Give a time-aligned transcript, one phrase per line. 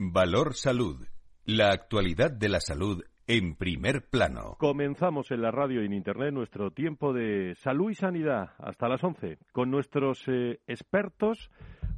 [0.00, 1.08] Valor Salud.
[1.44, 4.54] La actualidad de la salud en primer plano.
[4.60, 9.02] Comenzamos en la radio y en Internet nuestro tiempo de salud y sanidad hasta las
[9.02, 11.50] 11 con nuestros eh, expertos,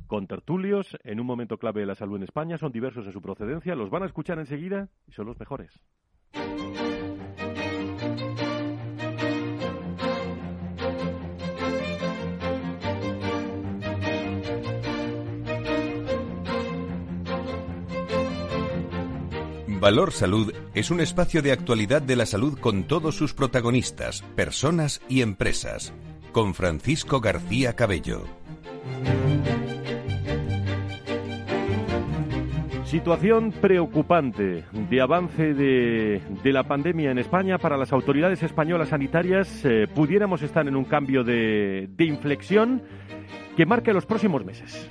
[0.07, 2.57] con tertulios en un momento clave de la salud en España.
[2.57, 5.79] Son diversos en su procedencia, los van a escuchar enseguida y son los mejores.
[19.81, 25.01] Valor Salud es un espacio de actualidad de la salud con todos sus protagonistas, personas
[25.09, 25.95] y empresas.
[26.33, 28.25] Con Francisco García Cabello.
[32.85, 37.57] Situación preocupante de avance de, la pandemia en España.
[37.57, 42.83] Para las autoridades españolas sanitarias eh, pudiéramos estar en un cambio de, de inflexión
[43.57, 44.91] que marque los próximos meses.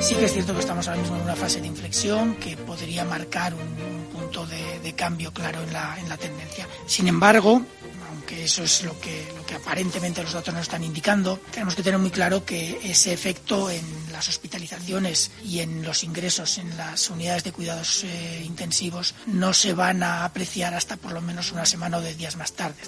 [0.00, 3.04] Sí que es cierto que estamos ahora mismo en una fase de inflexión que podría
[3.04, 6.66] marcar un, punto de, cambio claro en la, en la tendencia.
[6.86, 7.62] Sin embargo,
[8.08, 11.82] aunque eso es lo que, lo que aparentemente los datos nos están indicando, tenemos que
[11.82, 17.10] tener muy claro que ese efecto en las hospitalizaciones y en los ingresos en las
[17.10, 21.66] unidades de cuidados eh, intensivos no se van a apreciar hasta por lo menos una
[21.66, 22.80] semana o de días más tarde.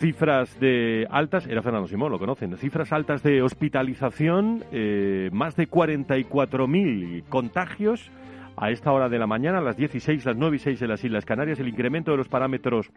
[0.00, 5.68] Cifras de altas, era Fernando Simón, lo conocen, cifras altas de hospitalización, eh, más de
[5.68, 8.10] 44.000 contagios
[8.56, 11.04] a esta hora de la mañana, a las 16, las 9 y 6 de las
[11.04, 11.60] Islas Canarias.
[11.60, 12.90] El incremento de los parámetros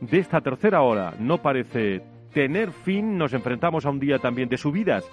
[0.00, 3.18] de esta tercera hora no parece tener fin.
[3.18, 5.04] Nos enfrentamos a un día también de subidas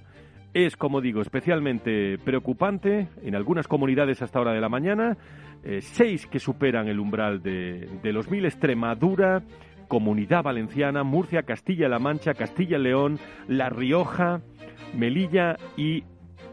[0.54, 5.18] es, como digo, especialmente preocupante en algunas comunidades hasta hora de la mañana,
[5.64, 9.42] eh, seis que superan el umbral de, de los mil, Extremadura,
[9.88, 14.42] Comunidad Valenciana, Murcia, Castilla-La Mancha, Castilla-León, La Rioja,
[14.96, 16.04] Melilla y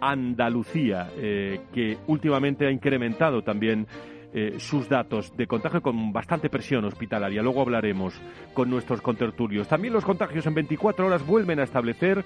[0.00, 3.86] Andalucía, eh, que últimamente ha incrementado también
[4.34, 7.42] eh, sus datos de contagio con bastante presión hospitalaria.
[7.42, 8.14] Luego hablaremos
[8.54, 9.68] con nuestros contertulios.
[9.68, 12.24] También los contagios en 24 horas vuelven a establecer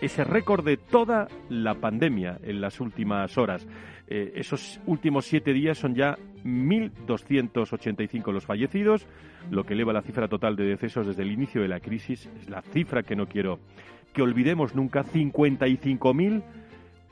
[0.00, 3.66] ese récord de toda la pandemia en las últimas horas.
[4.06, 9.06] Eh, esos últimos siete días son ya 1.285 los fallecidos,
[9.50, 12.28] lo que eleva la cifra total de decesos desde el inicio de la crisis.
[12.40, 13.58] Es la cifra que no quiero
[14.12, 16.42] que olvidemos nunca, 55.000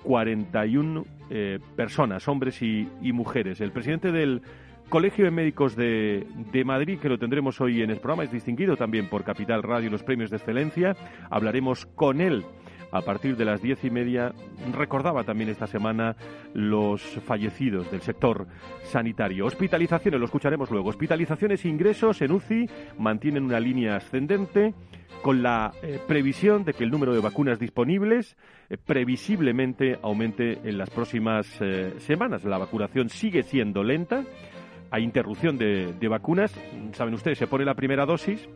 [0.02, 3.60] 41 eh, personas, hombres y, mujeres.
[3.60, 4.42] El presidente del
[4.88, 8.76] Colegio de Médicos de, de, Madrid, que lo tendremos hoy en el programa, es distinguido
[8.76, 10.96] también por Capital Radio los premios de excelencia.
[11.30, 12.44] Hablaremos con él
[12.90, 14.32] a partir de las diez y media.
[14.72, 16.16] Recordaba también esta semana
[16.54, 18.46] los fallecidos del sector
[18.84, 19.46] sanitario.
[19.46, 20.90] Hospitalizaciones, lo escucharemos luego.
[20.90, 24.74] Hospitalizaciones e ingresos en UCI mantienen una línea ascendente
[25.22, 28.36] con la eh, previsión de que el número de vacunas disponibles
[28.68, 32.44] eh, previsiblemente aumente en las próximas eh, semanas.
[32.44, 34.24] La vacunación sigue siendo lenta,
[34.90, 36.54] hay interrupción de, vacunas,
[36.92, 38.48] saben ustedes, se pone la primera dosis,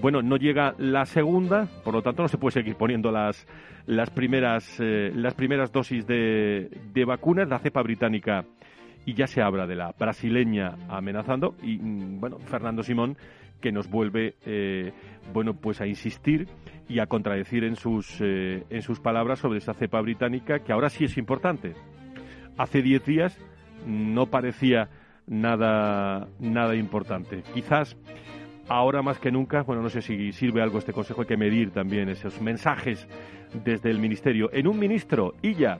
[0.00, 3.46] bueno, no llega la segunda, por lo tanto no se puede seguir poniendo las,
[3.86, 7.48] las, primeras, las primeras dosis de, de vacunas.
[7.48, 8.44] La cepa británica
[9.08, 13.16] y ya se habla de la brasileña amenazando y mm, bueno Fernando Simón
[13.58, 14.92] que nos vuelve eh,
[15.32, 16.46] bueno pues a insistir
[16.90, 20.90] y a contradecir en sus eh, en sus palabras sobre esa cepa británica que ahora
[20.90, 21.72] sí es importante
[22.58, 23.38] hace diez días
[23.86, 24.90] no parecía
[25.26, 27.96] nada nada importante quizás
[28.68, 31.70] ahora más que nunca bueno no sé si sirve algo este consejo hay que medir
[31.70, 33.06] también esos mensajes
[33.64, 35.78] desde el ministerio en un ministro ya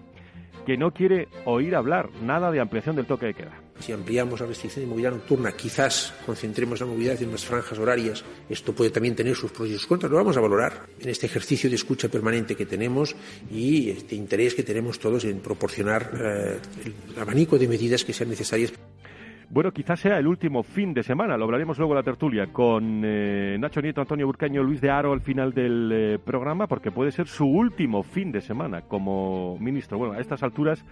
[0.69, 3.59] que no quiere oír hablar nada de ampliación del toque de queda.
[3.81, 8.23] Si ampliamos la restricción de movilidad nocturna, quizás concentremos la movilidad en unas franjas horarias.
[8.51, 10.13] Esto puede también tener sus pros y sus contras.
[10.13, 13.17] Lo vamos a valorar en este ejercicio de escucha permanente que tenemos
[13.51, 18.29] y este interés que tenemos todos en proporcionar eh, el abanico de medidas que sean
[18.29, 18.75] necesarias.
[19.51, 23.57] Bueno, quizás sea el último fin de semana, lo hablaremos luego la tertulia con eh,
[23.59, 27.29] Nacho Nieto, Antonio Burcaño, Luis de Aro al final del eh, programa, porque puede ser
[27.29, 29.97] su último fin de semana como ministro.
[29.97, 30.85] Bueno, a estas alturas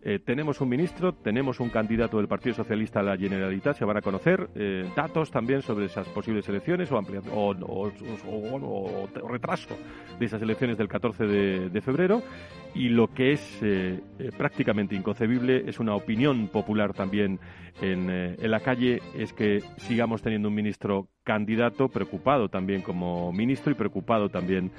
[0.00, 3.96] Eh, tenemos un ministro, tenemos un candidato del Partido Socialista a la Generalitat, se van
[3.96, 7.02] a conocer eh, datos también sobre esas posibles elecciones o,
[7.32, 9.76] o, retraso
[10.18, 12.22] de esas elecciones del 14 de, febrero.
[12.74, 14.00] Y lo que es eh,
[14.36, 17.40] prácticamente inconcebible es una opinión popular también
[17.80, 23.72] en, en la calle, es que sigamos teniendo un ministro candidato preocupado también como ministro
[23.72, 24.72] y preocupado también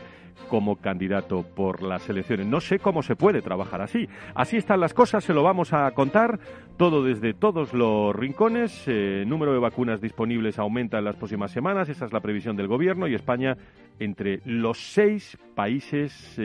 [0.48, 2.48] como candidato por las elecciones.
[2.48, 4.08] No sé cómo se puede trabajar así.
[4.34, 6.40] Así están las cosas, se lo vamos a contar
[6.78, 8.88] todo desde todos los rincones.
[8.88, 12.56] El eh, número de vacunas disponibles aumenta en las próximas semanas, esa es la previsión
[12.56, 13.58] del Gobierno y España
[14.00, 16.40] entre los seis países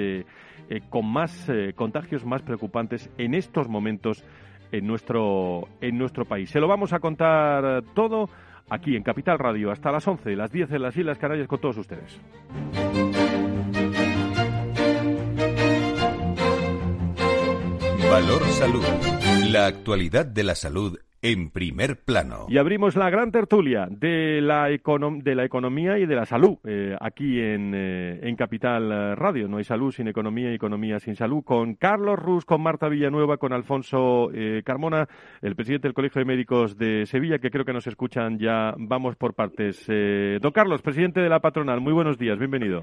[0.68, 4.24] eh, eh, con más contagios más preocupantes en estos momentos
[4.72, 6.50] en nuestro, en nuestro país.
[6.50, 8.28] Se lo vamos a contar todo
[8.68, 11.78] aquí en Capital Radio hasta las 11, las 10 en las Islas Canarias con todos
[11.78, 12.20] ustedes.
[18.10, 18.84] Valor Salud.
[19.50, 22.44] La actualidad de la salud en primer plano.
[22.50, 26.94] Y abrimos la gran tertulia de la, de la economía y de la salud eh,
[27.00, 29.48] aquí en, eh, en, Capital Radio.
[29.48, 31.42] No hay salud sin economía y economía sin salud.
[31.42, 35.08] Con Carlos Rus, con Marta Villanueva, con Alfonso eh, Carmona,
[35.40, 38.74] el presidente del Colegio de Médicos de Sevilla, que creo que nos escuchan ya.
[38.76, 39.86] Vamos por partes.
[39.86, 42.82] don Carlos, presidente de la patronal, muy buenos días, bienvenido.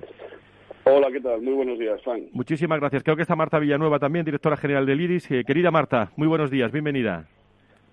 [0.85, 1.43] Hola, ¿qué tal?
[1.43, 2.23] Muy buenos días, Frank.
[2.31, 3.03] Muchísimas gracias.
[3.03, 5.29] Creo que está Marta Villanueva también, directora general del IRIS.
[5.29, 7.27] Eh, querida Marta, muy buenos días, bienvenida.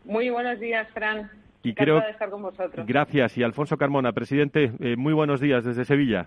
[0.09, 1.31] Muy buenos días, Fran.
[1.63, 2.01] Y creo...
[2.01, 2.87] de estar con vosotros.
[2.87, 3.37] Gracias.
[3.37, 6.27] Y Alfonso Carmona, presidente, eh, muy buenos días desde Sevilla.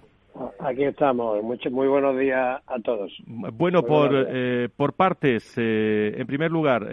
[0.60, 1.42] Aquí estamos.
[1.44, 3.12] muy buenos días a todos.
[3.26, 5.58] Bueno, por, eh, por partes.
[5.58, 6.88] en primer lugar,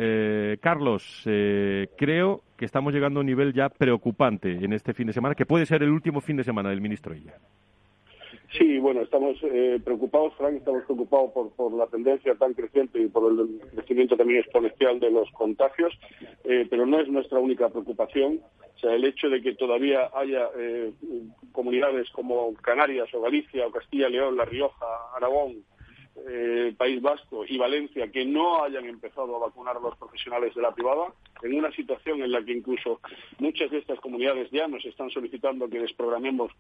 [0.61, 5.35] Carlos, creo que estamos llegando a un nivel ya preocupante en este fin de semana,
[5.35, 7.35] que puede ser el último fin de semana del ministro Illa.
[8.57, 13.07] Sí, bueno, estamos eh, preocupados, Frank, estamos preocupados por, por la tendencia tan creciente y
[13.09, 15.93] por el crecimiento también exponencial de los contagios,
[16.45, 18.41] eh, pero no es nuestra única preocupación.
[18.77, 20.93] O sea, el hecho de que todavía haya eh,
[21.53, 25.65] comunidades como Canarias o Galicia o Castilla León, La Rioja, Aragón,
[26.77, 30.75] País Vasco y Valencia que no hayan empezado a vacunar a los profesionales de la
[30.75, 31.13] privada,
[31.45, 33.01] en una situación en la que incluso
[33.39, 36.51] muchas de estas comunidades ya nos están solicitando que desprogramemos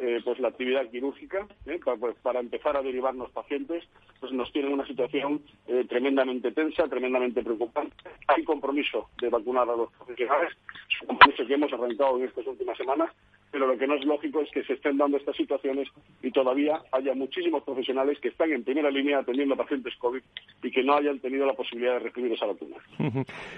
[0.00, 1.80] eh, pues la actividad quirúrgica ¿eh?
[1.98, 3.84] pues, para, empezar a derivarnos pacientes
[4.20, 7.94] pues nos tiene una situación eh, tremendamente tensa tremendamente preocupante
[8.26, 10.52] hay compromiso de vacunar a los profesionales
[10.88, 13.10] es un compromiso que hemos arrancado en estas últimas semanas
[13.50, 15.88] pero lo que no es lógico es que se estén dando estas situaciones
[16.22, 20.20] y todavía haya muchísimos profesionales que están en primera línea atendiendo a pacientes COVID
[20.62, 22.76] y que no hayan tenido la posibilidad de recibir esa vacuna.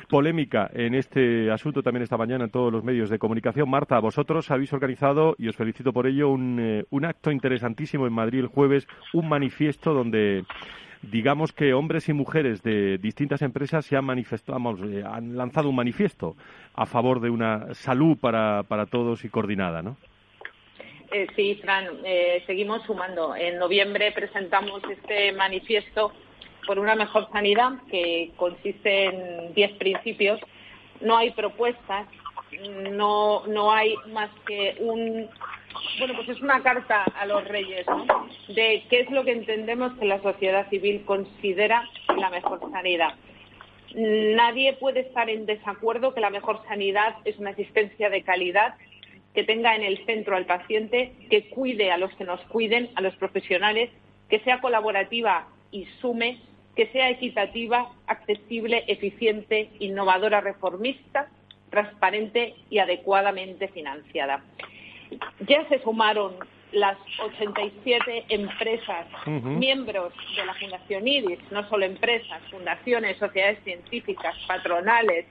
[0.08, 3.68] Polémica en este asunto también esta mañana en todos los medios de comunicación.
[3.68, 8.12] Marta, vosotros habéis organizado, y os felicito por ello, un, eh, un acto interesantísimo en
[8.12, 10.44] Madrid el jueves, un manifiesto donde
[11.02, 15.76] digamos que hombres y mujeres de distintas empresas se han manifestado, eh, han lanzado un
[15.76, 16.36] manifiesto
[16.74, 19.96] a favor de una salud para, para todos y coordinada, ¿no?
[21.12, 21.86] Eh, sí, Fran,
[22.46, 23.34] seguimos sumando.
[23.34, 26.12] En noviembre presentamos este manifiesto
[26.66, 30.38] por una mejor sanidad que consiste en diez principios.
[31.00, 32.06] No hay propuestas,
[32.92, 35.28] no, no hay más que un
[35.98, 38.06] bueno, pues es una carta a los reyes, ¿no?
[38.48, 43.14] De qué es lo que entendemos que la sociedad civil considera la mejor sanidad.
[43.94, 48.74] Nadie puede estar en desacuerdo que la mejor sanidad es una asistencia de calidad
[49.34, 53.00] que tenga en el centro al paciente, que cuide a los que nos cuiden, a
[53.00, 53.90] los profesionales,
[54.28, 56.40] que sea colaborativa y sume,
[56.74, 61.28] que sea equitativa, accesible, eficiente, innovadora, reformista,
[61.70, 64.42] transparente y adecuadamente financiada.
[65.46, 66.34] Ya se sumaron
[66.72, 75.26] las 87 empresas miembros de la Fundación IRIS, no solo empresas, fundaciones, sociedades científicas, patronales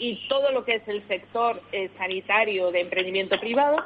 [0.00, 3.82] y, todo lo que es el sector eh, sanitario de emprendimiento privado.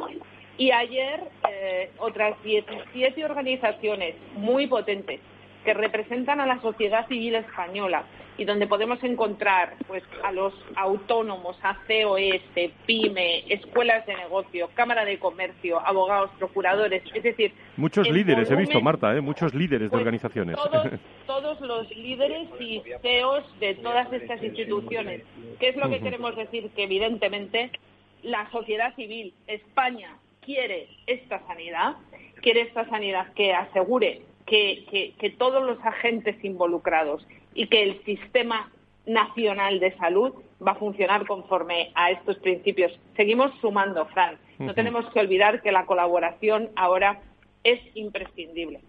[0.57, 5.21] Y ayer eh, otras 17 organizaciones muy potentes
[5.65, 8.05] que representan a la sociedad civil española
[8.41, 12.41] y donde podemos encontrar pues a los autónomos, a COS,
[12.87, 17.53] PYME, escuelas de negocio, Cámara de Comercio, abogados, procuradores, es decir...
[17.77, 19.21] Muchos líderes he visto, Marta, ¿eh?
[19.21, 20.57] muchos líderes de pues, organizaciones.
[21.27, 25.23] Todos, los líderes y CEOs de todas estas instituciones.
[25.59, 26.71] ¿Qué es lo que queremos decir?
[26.71, 27.71] Que evidentemente
[28.23, 31.97] la sociedad civil, España, quiere esta sanidad,
[32.41, 38.71] quiere esta sanidad que asegure que, que, todos los agentes involucrados y que el sistema
[39.07, 40.33] nacional de salud
[40.67, 42.93] va a funcionar conforme a estos principios.
[43.17, 44.39] Seguimos sumando, Fran.
[44.59, 47.21] No tenemos que olvidar que la colaboración ahora
[47.63, 48.81] es imprescindible.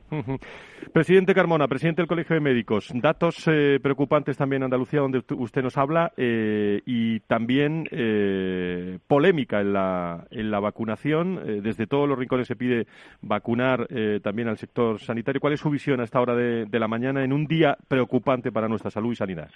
[0.93, 5.61] Presidente Carmona, presidente del Colegio de Médicos, datos eh, preocupantes también en Andalucía, donde usted
[5.61, 11.61] nos habla, eh, y también eh, polémica en la, en la vacunación.
[11.61, 12.87] desde todos los rincones se pide
[13.21, 13.87] vacunar
[14.21, 15.41] también al sector sanitario.
[15.41, 18.67] ¿Cuál es su visión a esta hora de, la mañana en un día preocupante para
[18.67, 19.49] nuestra salud y sanidad?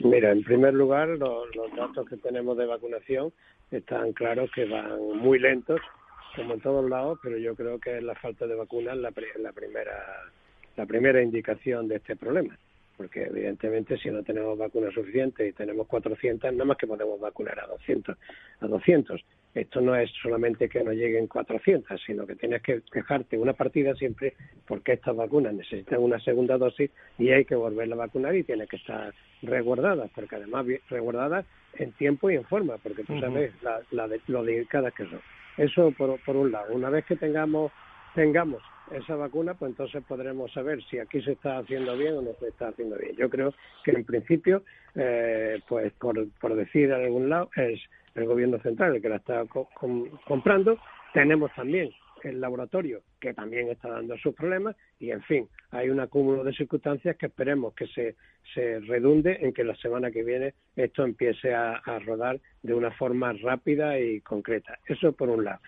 [0.00, 3.32] Mira, en primer lugar, los datos que tenemos de vacunación
[3.70, 5.80] están claros que van muy lentos
[6.34, 10.24] como en todos lados, pero yo creo que la falta de vacunas la, la primera
[10.76, 12.58] la primera indicación de este problema,
[12.96, 17.60] porque evidentemente si no tenemos vacunas suficientes y tenemos 400, nada más que podemos vacunar
[17.60, 18.16] a 200,
[18.60, 19.24] a 200.
[19.54, 23.94] Esto no es solamente que no lleguen 400, sino que tienes que dejarte una partida
[23.94, 24.34] siempre
[24.66, 28.66] porque estas vacunas necesitan una segunda dosis y hay que volverla a vacunar y tiene
[28.66, 33.80] que estar resguardadas, porque además resguardadas en tiempo y en forma, porque tú sabes la,
[33.92, 35.20] la de, lo dedicadas que son.
[35.56, 36.74] Eso por, por un lado.
[36.74, 37.72] Una vez que tengamos
[38.14, 42.30] tengamos esa vacuna, pues entonces podremos saber si aquí se está haciendo bien o no
[42.38, 43.16] se está haciendo bien.
[43.16, 44.62] Yo creo que en principio,
[44.94, 47.80] eh, pues por, por decir en algún lado, es
[48.14, 49.44] el gobierno central el que la está
[50.24, 50.78] comprando.
[51.12, 51.90] Tenemos también
[52.24, 56.52] el laboratorio que también está dando sus problemas y en fin hay un acúmulo de
[56.52, 58.16] circunstancias que esperemos que se,
[58.54, 63.32] se redunde en que la semana que viene esto empiece a, rodar de una forma
[63.32, 64.78] rápida y concreta.
[64.86, 65.60] Eso por un lado.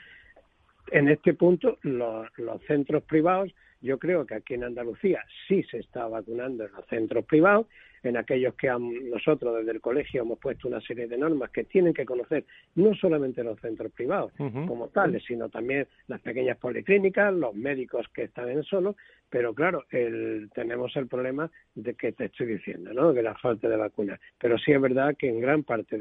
[0.91, 2.29] En este punto los
[2.67, 7.25] centros privados yo creo que aquí en Andalucía sí se está vacunando en los centros
[7.25, 7.67] privados,
[8.03, 11.93] en aquellos que nosotros desde el colegio hemos puesto una serie de normas que tienen
[11.93, 12.45] que conocer
[12.77, 14.33] no solamente los centros privados
[14.69, 18.97] como tales, sino también las pequeñas policlínicas, los médicos que están en solo,
[19.29, 23.13] pero claro, tenemos el problema de que te estoy diciendo, ¿no?
[23.13, 24.21] De la falta de vacunas.
[24.39, 25.99] Pero sí es verdad que en gran parte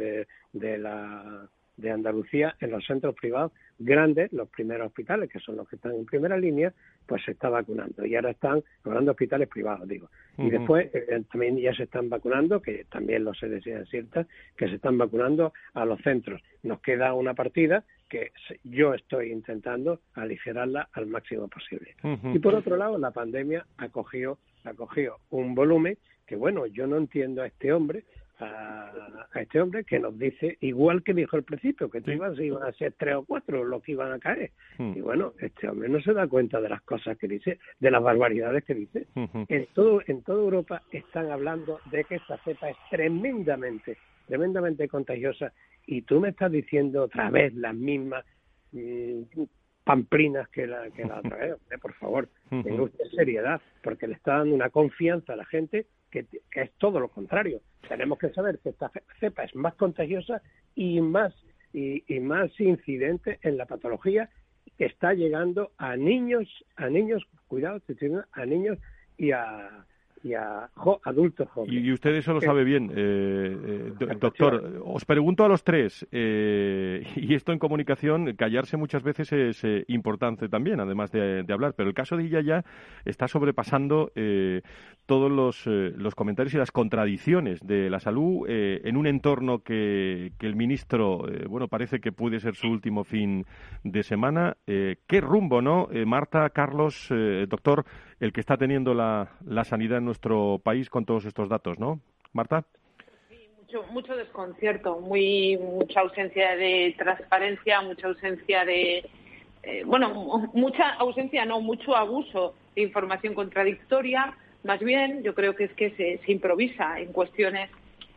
[0.54, 5.68] de la de Andalucía en los centros privados grandes, los primeros hospitales, que son los
[5.68, 6.74] que están en primera línea,
[7.06, 8.06] pues se está vacunando.
[8.06, 10.10] Y ahora están hablando hospitales privados, digo.
[10.38, 14.26] Y después eh, también ya se están vacunando, que también lo sé decir cierta,
[14.58, 16.42] que se están vacunando a los centros.
[16.64, 18.32] Nos queda una partida que
[18.64, 21.96] yo estoy intentando aligerarla al máximo posible.
[22.34, 26.88] Y por otro lado, la pandemia ha cogido, ha cogido un volumen que, bueno, yo
[26.88, 28.04] no entiendo a este hombre
[28.40, 28.92] a,
[29.36, 32.94] este hombre que nos dice, igual que dijo al principio, que iban, iban a ser
[32.98, 34.52] tres o cuatro los que iban a caer.
[34.78, 34.94] Hmm.
[34.96, 38.02] Y bueno, este hombre no se da cuenta de las cosas que dice, de las
[38.02, 39.08] barbaridades que dice.
[39.16, 45.52] En todo en toda Europa están hablando de que esta cepa es tremendamente, tremendamente contagiosa
[45.86, 48.26] y tú me estás diciendo otra vez las mismas
[48.72, 49.22] mm,
[49.86, 51.56] pamplinas que la, que la otra vez.
[51.82, 56.26] por favor, tenga usted seriedad, porque le está dando una confianza a la gente que,
[56.52, 57.62] es todo lo contrario.
[57.88, 60.42] Tenemos que saber que esta cepa es más contagiosa
[60.76, 61.34] y más
[61.72, 64.30] y, más incidente en la patología
[64.78, 67.82] que está llegando a niños, a niños, cuidado,
[68.32, 68.78] a niños
[69.18, 69.86] y a,
[70.26, 70.68] y a
[71.04, 71.84] adultos jóvenes.
[71.84, 74.82] Y, usted eso lo sabe bien, eh, eh doctor.
[74.84, 79.86] Os pregunto a los tres, eh, y esto en comunicación, callarse muchas veces es eh,
[79.88, 82.66] importante también, además de, hablar, pero el caso de Iyaya
[83.06, 84.12] está sobrepasando
[85.06, 90.48] todos los, los, comentarios y las contradicciones de la salud en un entorno que, que
[90.48, 93.46] el ministro, bueno, parece que puede ser su último fin
[93.84, 94.58] de semana.
[94.66, 95.88] ¿Qué rumbo, no?
[96.06, 97.08] Marta, Carlos,
[97.48, 97.86] doctor,
[98.20, 102.00] el que está teniendo la, la sanidad en nuestro país con todos estos datos, ¿no?
[102.34, 102.64] Marta.
[103.30, 109.10] Sí, mucho, mucho desconcierto, muy mucha ausencia de transparencia, mucha ausencia de
[109.66, 114.38] eh, bueno, mucha ausencia, no, mucho abuso de información contradictoria.
[114.64, 117.72] Más bien, yo creo que es que se, se improvisa en cuestiones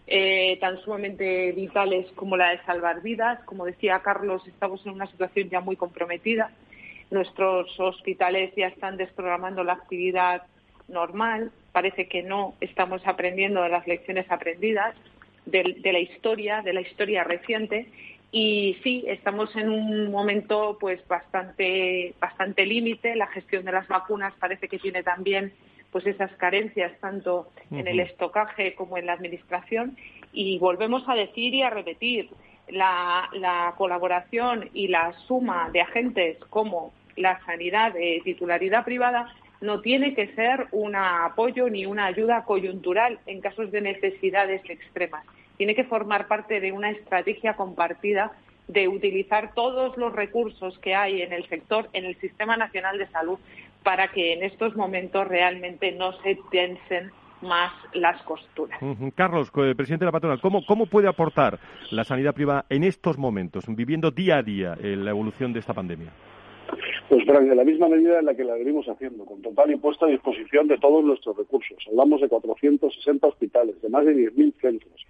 [0.07, 3.43] eh, tan sumamente vitales como la de salvar vidas.
[3.45, 6.51] Como decía Carlos, estamos en una situación ya muy comprometida.
[7.11, 10.43] Nuestros hospitales ya están desprogramando la actividad
[10.89, 11.53] normal.
[11.73, 14.95] Parece que no estamos aprendiendo de las lecciones aprendidas
[15.47, 17.87] de, la historia, de la historia reciente.
[18.31, 23.17] Y sí, estamos en un momento pues bastante, bastante límite.
[23.17, 25.53] La gestión de las vacunas parece que tiene también
[25.91, 29.97] pues esas carencias tanto en el estocaje como en la administración.
[30.33, 32.29] Y volvemos a decir y a repetir,
[32.71, 40.15] la, colaboración y la suma de agentes como la sanidad de titularidad privada no tiene
[40.15, 45.25] que ser un apoyo ni una ayuda coyuntural en casos de necesidades extremas.
[45.57, 48.33] Tiene que formar parte de una estrategia compartida
[48.69, 53.09] de utilizar todos los recursos que hay en el sector, en el Sistema Nacional de
[53.09, 53.39] Salud,
[53.83, 57.11] para que en estos momentos realmente no se tensen
[57.43, 58.79] más las costuras.
[59.15, 61.59] Carlos, eh, presidente de la patronal, ¿cómo, ¿cómo puede aportar
[61.91, 65.75] la sanidad privada en estos momentos, viviendo día a día eh, la evolución de esta
[65.75, 66.13] pandemia?
[67.09, 69.77] Pues, Frank, de la misma medida en la que la venimos haciendo, con total y
[69.77, 71.79] puesta a disposición de todos nuestros recursos.
[71.89, 75.07] Hablamos de 460 hospitales, de más de 10.000 centros.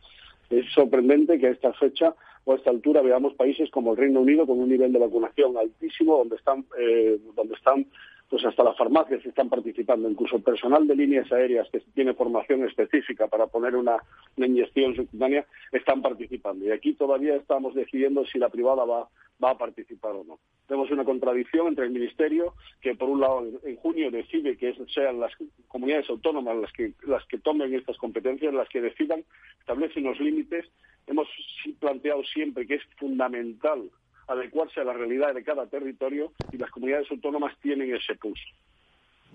[0.50, 4.20] Es sorprendente que a esta fecha o a esta altura veamos países como el Reino
[4.20, 7.86] Unido con un nivel de vacunación altísimo, donde están, eh, donde están
[8.28, 12.64] pues hasta las farmacias están participando, incluso el personal de líneas aéreas que tiene formación
[12.64, 13.96] específica para poner una,
[14.36, 16.64] inyección subcutánea están participando.
[16.66, 19.08] Y aquí todavía estamos decidiendo si la privada va,
[19.42, 20.38] va a participar o no.
[20.66, 25.18] Tenemos una contradicción entre el Ministerio, que por un lado en junio decide que sean
[25.20, 25.32] las
[25.66, 29.24] comunidades autónomas las que, las que tomen estas competencias, las que decidan,
[29.60, 30.66] establecen unos límites.
[31.06, 31.26] Hemos
[31.80, 33.90] planteado siempre que es fundamental
[34.28, 38.48] adecuarse a la realidad de cada territorio y las comunidades autónomas tienen ese pulso.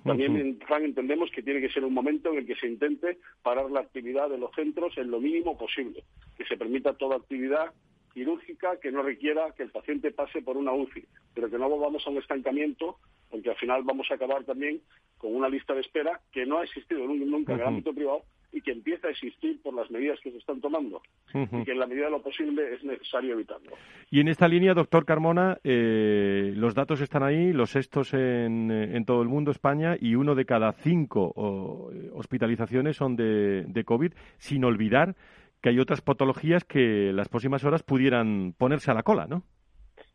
[0.04, 3.80] También entendemos que tiene que ser un momento en el que se intente parar la
[3.80, 6.04] actividad de los centros en lo mínimo posible,
[6.38, 7.74] que se permita toda actividad
[8.14, 12.06] quirúrgica que no requiera que el paciente pase por una UCI, pero que no vamos
[12.06, 12.98] a un estancamiento,
[13.32, 14.82] porque al final vamos a acabar también
[15.18, 18.24] con una lista de espera que no ha existido nunca en el ámbito privado
[18.54, 21.02] y que empieza a existir por las medidas que se están tomando
[21.34, 23.72] y que en la medida de lo posible es necesario evitarlo.
[24.12, 29.06] Y en esta línea, doctor Carmona, eh, los datos están ahí, los sextos en, en,
[29.06, 34.14] todo el mundo, España, y uno de cada cinco eh, hospitalizaciones son de, de COVID,
[34.38, 35.16] sin olvidar
[35.62, 39.44] que hay otras patologías que las próximas horas pudieran ponerse a la cola, ¿no?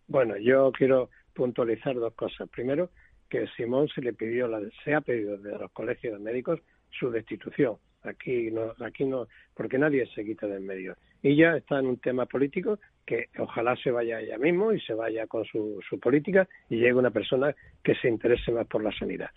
[0.06, 2.48] Bueno, yo quiero puntualizar dos cosas.
[2.50, 2.90] Primero,
[3.28, 7.10] que Simón se le pidió, la, se ha pedido de los colegios de médicos su
[7.10, 7.76] destitución.
[8.08, 10.96] Aquí no, aquí no, porque nadie se quita del medio.
[11.22, 14.94] Y ya está en un tema político que ojalá se vaya ella mismo y se
[14.94, 18.92] vaya con su, su política y llegue una persona que se interese más por la
[18.92, 19.30] sanidad.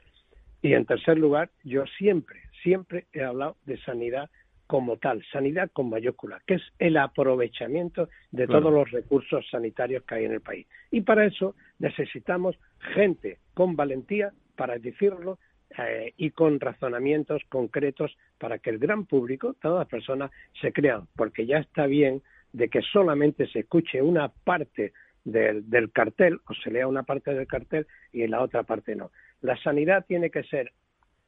[0.61, 4.29] Y en tercer lugar, yo siempre, siempre he hablado de sanidad
[4.71, 10.15] como tal, sanidad con mayúscula, que es el aprovechamiento de todos los recursos sanitarios que
[10.15, 10.65] hay en el país.
[10.91, 12.57] Y para eso necesitamos
[12.93, 15.39] gente con valentía para decirlo
[15.77, 21.07] eh, y con razonamientos concretos para que el gran público, todas las personas, se crean,
[21.15, 22.21] porque ya está bien
[22.53, 27.33] de que solamente se escuche una parte del, del cartel o se lea una parte
[27.33, 29.11] del cartel y en la otra parte no.
[29.41, 30.73] La sanidad tiene que ser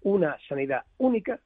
[0.02, 1.40] una sanidad única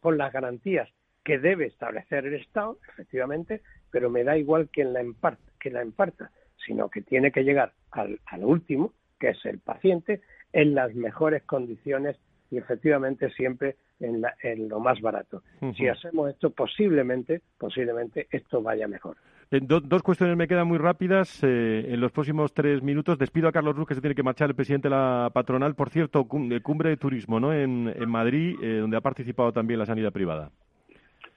[0.00, 0.88] con las garantías
[1.24, 5.82] que debe establecer el Estado, efectivamente, pero me da igual quien la imparta, que la
[5.82, 6.30] imparta,
[6.66, 10.20] sino que tiene que llegar al, último, que es el paciente,
[10.52, 12.16] en las mejores condiciones
[12.50, 14.22] y efectivamente siempre en,
[14.68, 15.42] lo más barato.
[15.76, 19.16] Si hacemos esto, posiblemente, posiblemente esto vaya mejor.
[19.50, 21.42] Eh, dos cuestiones me quedan muy rápidas.
[21.42, 24.50] Eh, en los próximos tres minutos despido a Carlos Ruz, que se tiene que marchar
[24.50, 25.74] el presidente de la patronal.
[25.74, 27.52] Por cierto, cumbre de turismo ¿no?
[27.52, 30.50] en, Madrid, eh, donde ha participado también la sanidad privada.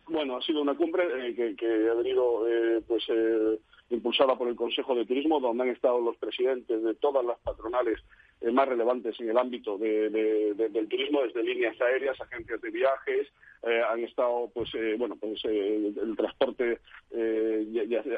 [0.09, 4.55] Bueno, ha sido una cumbre eh, que, ha venido eh, pues eh, impulsada por el
[4.55, 7.99] Consejo de Turismo, donde han estado los presidentes de todas las patronales
[8.51, 13.27] más relevantes en el ámbito del turismo, desde líneas aéreas, agencias de viajes,
[13.89, 16.79] han estado, pues, bueno, pues el transporte,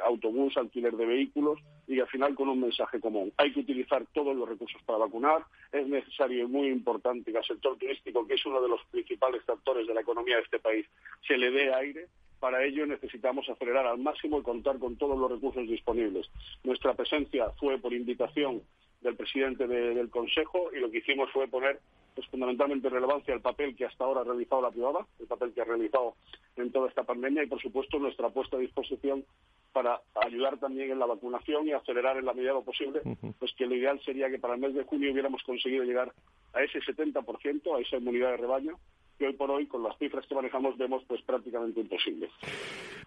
[0.04, 3.32] autobús, alquiler de vehículos, y al final con un mensaje común.
[3.38, 5.44] Hay que utilizar todos los recursos para vacunar.
[5.72, 9.42] Es necesario y muy importante que al sector turístico, que es uno de los principales
[9.48, 10.86] actores de la economía de este país,
[11.28, 12.08] se le dé aire
[12.40, 16.30] para ello necesitamos acelerar al máximo y contar con todos los recursos disponibles.
[16.64, 18.62] Nuestra presencia fue por invitación
[19.02, 21.80] del presidente del Consejo y lo que hicimos fue poner
[22.16, 25.62] pues, fundamentalmente relevancia al papel que hasta ahora ha realizado la privada, el papel que
[25.62, 26.16] ha realizado
[26.58, 29.24] en toda esta pandemia y, por supuesto, nuestra puesta a disposición
[29.72, 33.02] para ayudar también en la vacunación y acelerar en la medida de lo posible,
[33.38, 36.12] pues que lo ideal sería que para el mes de junio hubiéramos conseguido llegar
[36.54, 38.80] a ese 70%, a esa inmunidad de rebaño,
[39.20, 42.30] que hoy por hoy, con las cifras que manejamos, vemos pues prácticamente imposible.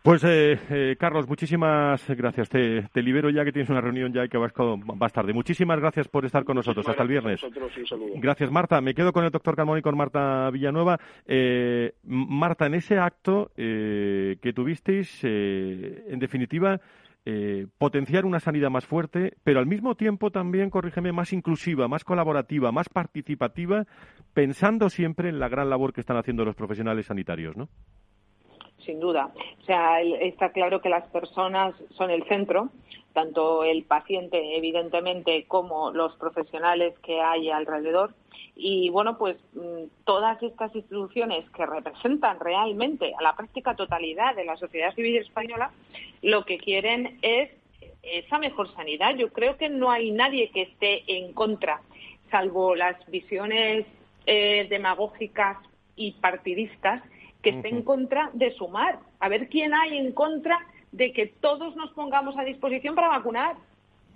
[0.03, 2.51] Pues, eh, eh, Carlos, muchísimas gracias.
[2.51, 5.33] Te, libero ya que tienes una reunión ya y que vas, vas tarde.
[5.33, 6.87] Muchísimas gracias por estar con nosotros.
[6.87, 7.40] Hasta el viernes.
[8.16, 8.81] Gracias, Marta.
[8.81, 10.98] Me quedo con el doctor Carmón y con Marta Villanueva.
[11.27, 16.79] Eh, Marta, en ese acto que tuvisteis, en definitiva,
[17.24, 22.02] eh, potenciar una sanidad más fuerte, pero al mismo tiempo también, corrígeme, más inclusiva, más
[22.04, 23.87] colaborativa, más participativa,
[24.35, 27.68] pensando siempre en la gran labor que están haciendo los profesionales sanitarios, ¿no?
[28.85, 29.31] Sin duda.
[29.61, 32.71] O sea, está claro que las personas son el centro,
[33.12, 38.14] tanto el paciente, evidentemente, como los profesionales que hay alrededor.
[38.57, 44.45] Y bueno, pues mm, todas estas instituciones que representan realmente a la práctica totalidad de
[44.45, 45.71] la sociedad civil española,
[46.23, 47.51] lo que quieren es
[48.03, 49.14] esa mejor sanidad.
[49.16, 51.81] Yo creo que no hay nadie que esté en contra,
[52.31, 53.87] salvo las visiones
[54.27, 55.59] eh, demagógicas
[55.97, 57.03] y partidistas
[57.42, 58.98] que esté en contra de sumar.
[59.20, 60.59] A ver quién hay en contra
[60.92, 63.57] de que todos nos pongamos a disposición para vacunar.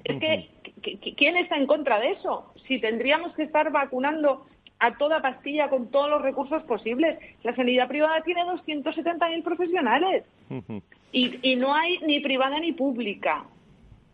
[0.04, 2.52] Es que, ¿quién está en contra de eso?
[2.68, 4.46] Si tendríamos que estar vacunando
[4.78, 7.18] a toda pastilla con todos los recursos posibles.
[7.42, 10.24] La sanidad privada tiene 270.000 profesionales
[11.12, 13.46] y, y no hay ni privada ni pública.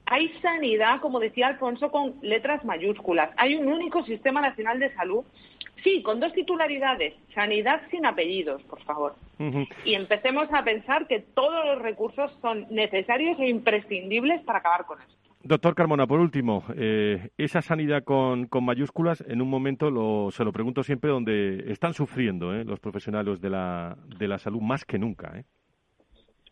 [0.06, 3.30] Hay sanidad, como decía Alfonso, con letras mayúsculas.
[3.36, 5.24] Hay un único sistema nacional de salud.
[5.82, 7.14] Sí, con dos titularidades.
[7.34, 9.14] Sanidad sin apellidos, por favor.
[9.84, 15.00] Y empecemos a pensar que todos los recursos son necesarios e imprescindibles para acabar con
[15.00, 15.16] eso.
[15.44, 20.52] Doctor Carmona, por último, eh, esa sanidad con, mayúsculas, en un momento lo, se lo
[20.52, 25.00] pregunto siempre, donde están sufriendo eh, los profesionales de la, de la salud más que
[25.00, 25.36] nunca.
[25.36, 25.44] ¿eh?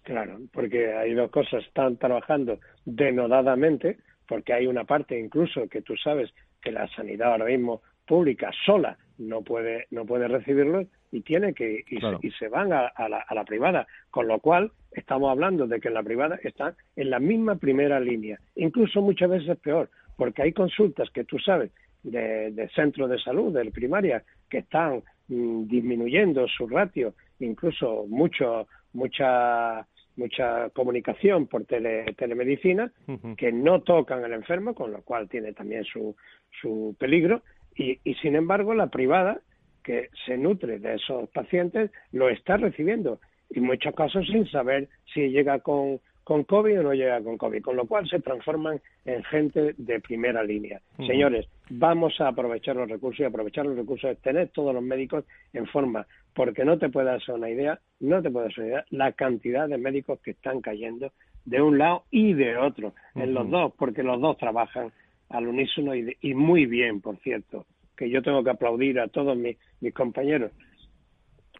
[0.03, 5.97] Claro, porque hay dos cosas, están trabajando denodadamente, porque hay una parte incluso que tú
[5.97, 11.55] sabes que la sanidad ahora mismo pública sola no puede no puede recibirlo y tiene
[11.55, 13.87] que y, se, van a, la, a, la, privada.
[14.11, 18.01] Con lo cual estamos hablando de que en la privada están en la misma primera
[18.01, 18.41] línea.
[18.57, 21.71] Incluso muchas veces peor porque hay consultas que tú sabes
[22.03, 27.15] de, de centros de salud de primaria que están mm, disminuyendo su ratio.
[27.39, 32.93] Incluso mucho mucha mucha comunicación por telemedicina
[33.37, 36.15] que no tocan al enfermo, con lo cual tiene también su,
[36.61, 37.43] su peligro,
[37.81, 39.41] y, y sin embargo la privada,
[39.83, 44.89] que se nutre de esos pacientes, lo está recibiendo, y en muchos casos sin saber
[45.15, 48.81] si llega con, con COVID o no llega con COVID, con lo cual se transforman
[49.07, 50.83] en gente de primera línea.
[50.99, 55.25] Señores, vamos a aprovechar los recursos y aprovechar los recursos es tener todos los médicos
[55.55, 58.85] en forma, porque no te puedes hacer una idea, no te puedes hacer una idea
[58.91, 61.13] la cantidad de médicos que están cayendo
[61.47, 64.93] de un lado y de otro, en los dos, porque los dos trabajan
[65.31, 67.65] al unísono y, y muy bien, por cierto,
[67.97, 70.53] que yo tengo que aplaudir a todos mis, mis compañeros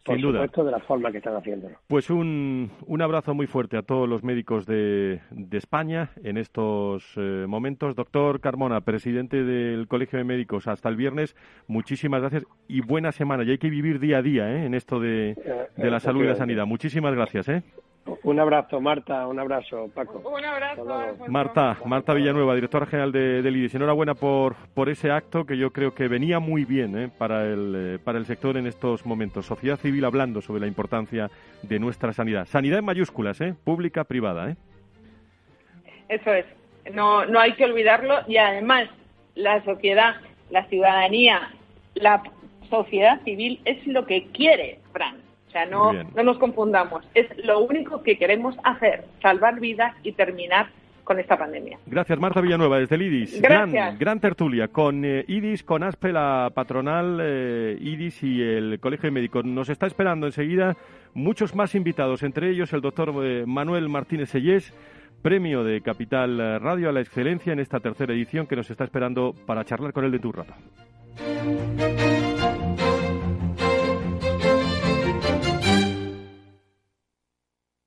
[0.03, 1.77] por Sin supuesto, de la forma que están haciéndolo.
[1.87, 7.13] Pues un, un abrazo muy fuerte a todos los médicos de, de España en estos
[7.17, 7.95] eh, momentos.
[7.95, 11.35] Doctor Carmona, presidente del Colegio de Médicos, hasta el viernes,
[11.67, 13.43] muchísimas gracias y buena semana.
[13.43, 14.65] Y hay que vivir día a día ¿eh?
[14.65, 15.35] en esto de,
[15.77, 16.65] de la salud y la sanidad.
[16.65, 17.47] Muchísimas gracias.
[17.49, 17.61] ¿eh?
[18.23, 20.19] Un abrazo, Marta, un abrazo, Paco.
[20.27, 20.85] Un abrazo.
[21.27, 23.75] Marta, Marta Villanueva, directora general de, del IDIS.
[23.75, 27.09] Enhorabuena por, por ese acto que yo creo que venía muy bien ¿eh?
[27.15, 29.45] para, el, eh, para el sector en estos momentos.
[29.45, 31.29] Sociedad civil hablando sobre la importancia
[31.61, 32.47] de nuestra sanidad.
[32.47, 33.53] Sanidad en mayúsculas, ¿eh?
[33.63, 34.49] pública, privada.
[34.49, 34.55] ¿eh?
[36.09, 36.45] Eso es.
[36.93, 38.89] No, no hay que olvidarlo y además
[39.35, 40.15] la sociedad,
[40.49, 41.51] la ciudadanía,
[41.93, 42.23] la
[42.69, 45.20] sociedad civil es lo que quiere, Fran.
[45.51, 47.03] O sea, no, no nos confundamos.
[47.13, 50.69] Es lo único que queremos hacer, salvar vidas y terminar
[51.03, 51.77] con esta pandemia.
[51.87, 53.41] Gracias, Marta Villanueva, desde el IDIS.
[53.41, 59.07] Gran, gran tertulia con eh, IDIS, con ASPE, la patronal eh, IDIS y el Colegio
[59.07, 59.43] de Médicos.
[59.43, 60.77] Nos está esperando enseguida
[61.13, 64.73] muchos más invitados, entre ellos el doctor eh, Manuel Martínez Sellés,
[65.21, 69.35] premio de Capital Radio a la excelencia en esta tercera edición que nos está esperando
[69.45, 70.53] para charlar con él de tu rato.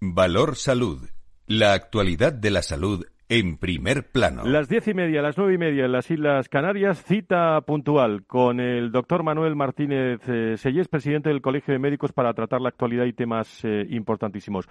[0.00, 1.08] Valor Salud.
[1.48, 4.44] La actualidad de la salud en primer plano.
[4.44, 8.60] Las diez y media, las nueve y media en las Islas Canarias, cita puntual con
[8.60, 13.06] el doctor Manuel Martínez eh, Sellés, presidente del Colegio de Médicos, para tratar la actualidad
[13.06, 14.68] y temas eh, importantísimos.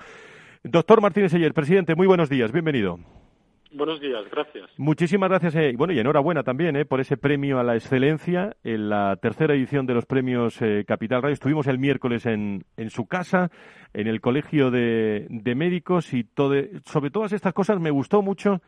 [0.63, 2.97] Doctor Martínez Sellés, presidente, muy buenos días, bienvenido.
[3.77, 4.71] Buenos días, gracias.
[4.77, 8.89] Muchísimas gracias eh, bueno, y enhorabuena también eh, por ese premio a la excelencia en
[8.89, 11.35] la tercera edición de los premios eh, Capital Radio.
[11.35, 13.51] Estuvimos el miércoles en, su casa,
[13.93, 16.27] en el Colegio de, Médicos y
[16.85, 18.63] sobre todas estas cosas me gustó mucho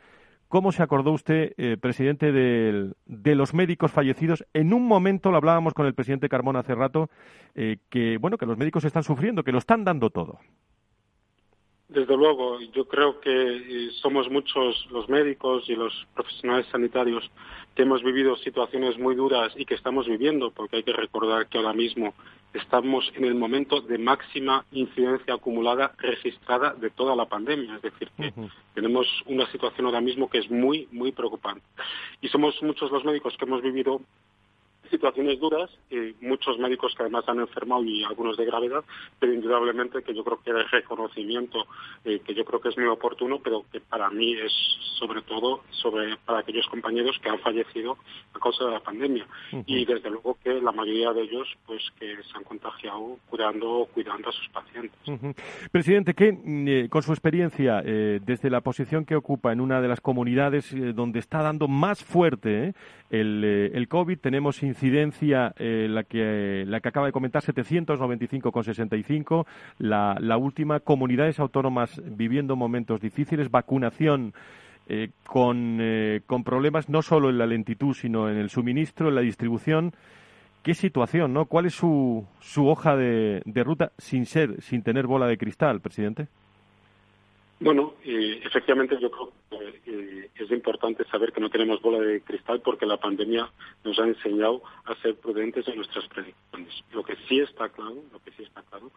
[0.47, 4.45] cómo se acordó usted, presidente, de, de, los médicos fallecidos.
[4.53, 7.09] En un momento, lo hablábamos con el presidente Carmona hace rato,
[7.55, 10.39] que, bueno, que los médicos están sufriendo, que lo están dando todo.
[11.89, 17.29] Desde luego, yo creo que eh, somos muchos los médicos y los profesionales sanitarios
[17.73, 21.57] que hemos vivido situaciones muy duras y que estamos viviendo, porque hay que recordar que
[21.57, 22.13] ahora mismo
[22.53, 27.77] estamos en el momento de máxima incidencia acumulada registrada de toda la pandemia.
[27.77, 28.33] Es decir, que
[28.75, 31.65] tenemos una situación ahora mismo que es muy, muy preocupante.
[32.21, 33.99] Y somos muchos los médicos que hemos vivido
[34.89, 38.83] situaciones duras, y muchos médicos que además han enfermado y algunos de gravedad,
[39.19, 41.65] pero indudablemente que yo creo que el reconocimiento,
[42.05, 44.51] eh, que yo creo que es muy oportuno, pero que para mí es
[44.99, 47.97] sobre todo sobre para aquellos compañeros que han fallecido
[48.33, 49.25] a causa de la pandemia.
[49.65, 54.29] Y desde luego que la mayoría de ellos, pues que se han contagiado curando cuidando
[54.29, 54.99] a sus pacientes.
[55.71, 59.87] Presidente, que eh, con su experiencia, eh, desde la posición que ocupa en una de
[59.87, 62.73] las comunidades donde está dando más fuerte
[63.09, 69.45] el, el COVID, tenemos incidencia, eh, la, que, la que acaba de comentar, 795,65.
[69.79, 74.33] La, la última, comunidades autónomas viviendo momentos difíciles, vacunación.
[74.91, 79.15] Eh, con, eh, con problemas no solo en la lentitud, sino en el suministro, en
[79.15, 79.93] la distribución.
[80.63, 81.45] ¿Qué situación, no?
[81.45, 85.79] ¿Cuál es su, su hoja de, de ruta sin ser, sin tener bola de cristal,
[85.79, 86.27] presidente?
[87.61, 92.61] Bueno, efectivamente yo creo que eh, es importante saber que no tenemos bola de cristal
[92.61, 93.51] porque la pandemia
[93.83, 96.73] nos ha enseñado a ser prudentes en nuestras predicciones.
[96.93, 98.91] Lo que sí está claro, lo que sí está claro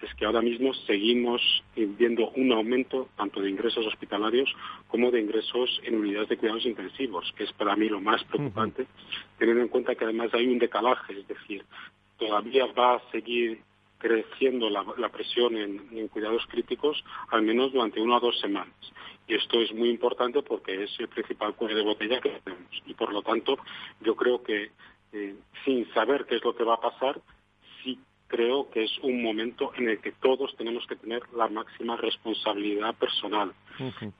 [0.00, 1.42] es que ahora mismo seguimos
[1.74, 4.50] viendo un aumento tanto de ingresos hospitalarios
[4.88, 8.86] como de ingresos en unidades de cuidados intensivos, que es para mí lo más preocupante,
[9.38, 11.64] teniendo en cuenta que además hay un decalaje, es decir,
[12.18, 13.60] todavía va a seguir
[13.98, 18.74] creciendo la, presión en, cuidados críticos al menos durante una o dos semanas.
[19.26, 22.70] Y esto es muy importante porque es el principal cuello de botella que tenemos.
[22.86, 23.58] Y por lo tanto,
[24.00, 24.70] yo creo que
[25.12, 27.20] eh, sin saber qué es lo que va a pasar,
[27.82, 31.96] sí creo que es un momento en el que todos tenemos que tener la máxima
[31.96, 33.52] responsabilidad personal.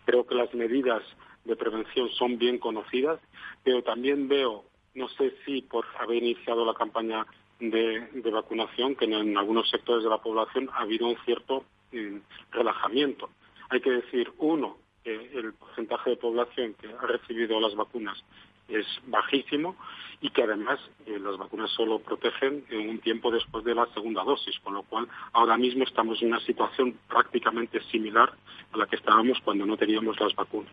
[0.05, 1.03] Creo que las medidas
[1.45, 3.21] de prevención son bien conocidas,
[3.63, 7.27] pero también veo, no sé si por haber iniciado la campaña
[7.61, 13.31] de, vacunación que en, algunos sectores de la población ha habido un cierto eh, relajamiento.
[13.71, 18.23] Hay que decir, uno, que el porcentaje de población que ha recibido las vacunas
[18.69, 19.77] es bajísimo
[20.21, 24.25] y que además eh, las vacunas solo protegen en un tiempo después de la segunda
[24.25, 28.33] dosis, con lo cual ahora mismo estamos en una situación prácticamente similar
[28.73, 30.73] a la que estábamos cuando no teníamos las vacunas.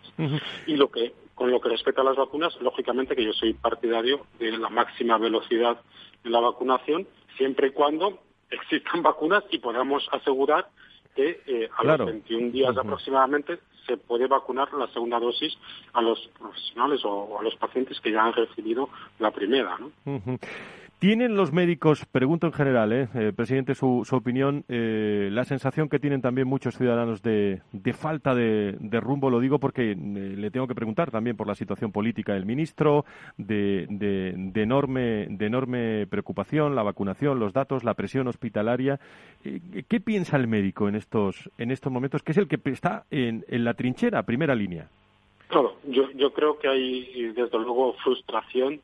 [0.65, 4.25] Y lo que con lo que respecta a las vacunas, lógicamente que yo soy partidario
[4.39, 5.81] de la máxima velocidad
[6.23, 10.69] en la vacunación, siempre y cuando existan vacunas y podamos asegurar
[11.15, 15.57] que eh, a los 21 días aproximadamente se puede vacunar la segunda dosis
[15.93, 19.77] a los profesionales o, a los pacientes que ya han recibido la primera.
[19.77, 19.91] ¿no?
[21.03, 25.99] ¿Tienen los médicos, pregunto en general, eh, eh presidente, su, opinión, eh, la sensación que
[25.99, 29.29] tienen también muchos ciudadanos de, de falta de, rumbo?
[29.29, 33.03] Lo digo porque eh, le tengo que preguntar también por la situación política del ministro,
[33.35, 38.97] de, de, enorme, de enorme preocupación, la vacunación, los datos, la presión hospitalaria.
[39.43, 43.43] ¿Qué piensa el médico en estos, en estos momentos, que es el que está en,
[43.49, 44.87] en la trinchera, primera línea?
[45.49, 48.79] Claro, yo, yo creo que hay desde luego frustración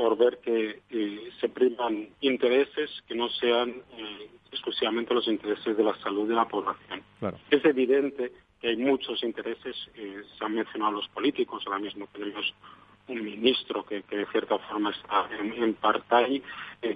[0.00, 5.84] por ver que eh, se priman intereses que no sean eh, exclusivamente los intereses de
[5.84, 7.02] la salud de la población.
[7.50, 12.54] Es evidente que hay muchos intereses, eh, se han mencionado los políticos, ahora mismo tenemos
[13.08, 16.02] un ministro que, de cierta forma está en, en part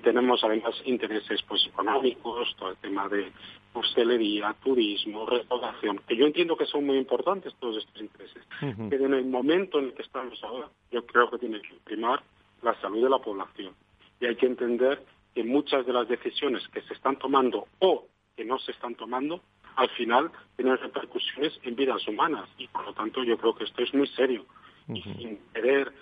[0.02, 3.32] tenemos además intereses pues económicos, todo el tema de
[3.74, 8.42] hostelería, turismo, restauración, que yo entiendo que son muy importantes todos estos intereses,
[8.88, 12.22] pero en el momento en el que estamos ahora, yo creo que tiene que primar
[12.64, 13.74] la salud de la población.
[14.20, 18.44] Y hay que entender que muchas de las decisiones que se están tomando o que
[18.44, 19.42] no se están tomando,
[19.76, 22.48] al final tienen repercusiones en vidas humanas.
[22.58, 24.44] Y por lo tanto yo creo que esto es muy serio.
[24.88, 25.92] Y sin querer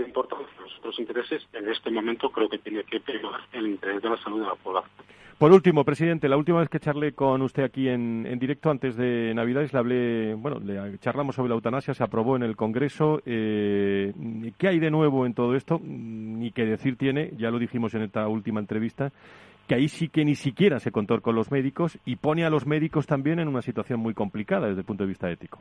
[0.00, 4.08] importancia los otros intereses, en este momento creo que tiene que pegar el interés de
[4.08, 5.06] la salud de la población.
[5.38, 8.96] Por último, presidente, la última vez que charlé con usted aquí en, en directo antes
[8.96, 13.20] de Navidades, le hablé, bueno, le charlamos sobre la eutanasia, se aprobó en el Congreso.
[13.26, 14.12] Eh,
[14.56, 15.80] ¿Qué hay de nuevo en todo esto?
[15.82, 19.10] Ni qué decir tiene, ya lo dijimos en esta última entrevista,
[19.66, 22.64] que ahí sí que ni siquiera se contó con los médicos y pone a los
[22.64, 25.58] médicos también en una situación muy complicada desde el punto de vista ético.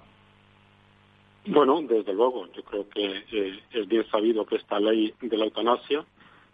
[1.45, 5.45] Bueno, desde luego, yo creo que eh, es bien sabido que esta ley de la
[5.45, 6.05] eutanasia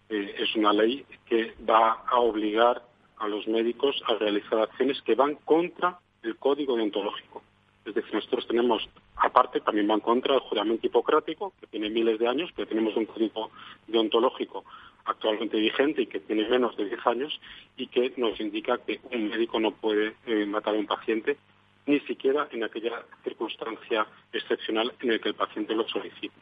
[0.09, 2.81] eh, es una ley que va a obligar
[3.17, 7.43] a los médicos a realizar acciones que van contra el código deontológico.
[7.85, 12.27] Es decir, nosotros tenemos, aparte, también van contra el juramento hipocrático, que tiene miles de
[12.27, 13.49] años, pero tenemos un código
[13.87, 14.63] deontológico
[15.05, 17.39] actualmente vigente y que tiene menos de 10 años
[17.77, 21.37] y que nos indica que un médico no puede eh, matar a un paciente
[21.87, 26.35] ni siquiera en aquella circunstancia excepcional en la que el paciente lo solicite.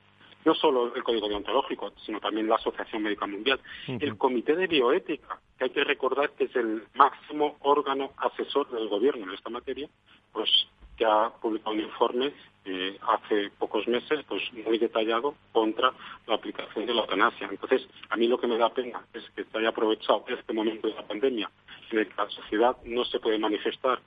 [0.44, 3.60] No solo el Código Deontológico, sino también la Asociación Médica Mundial.
[3.88, 8.88] El Comité de Bioética, que hay que recordar que es el máximo órgano asesor del
[8.88, 9.90] gobierno en esta materia,
[10.32, 10.50] pues
[10.98, 15.92] que ha publicado un informe eh, hace pocos meses, pues muy detallado contra
[16.28, 17.48] la aplicación de la eutanasia.
[17.50, 20.88] Entonces, a mí lo que me da pena es que se haya aprovechado este momento
[20.88, 21.50] de la pandemia
[21.92, 24.00] en el que la sociedad no se puede manifestar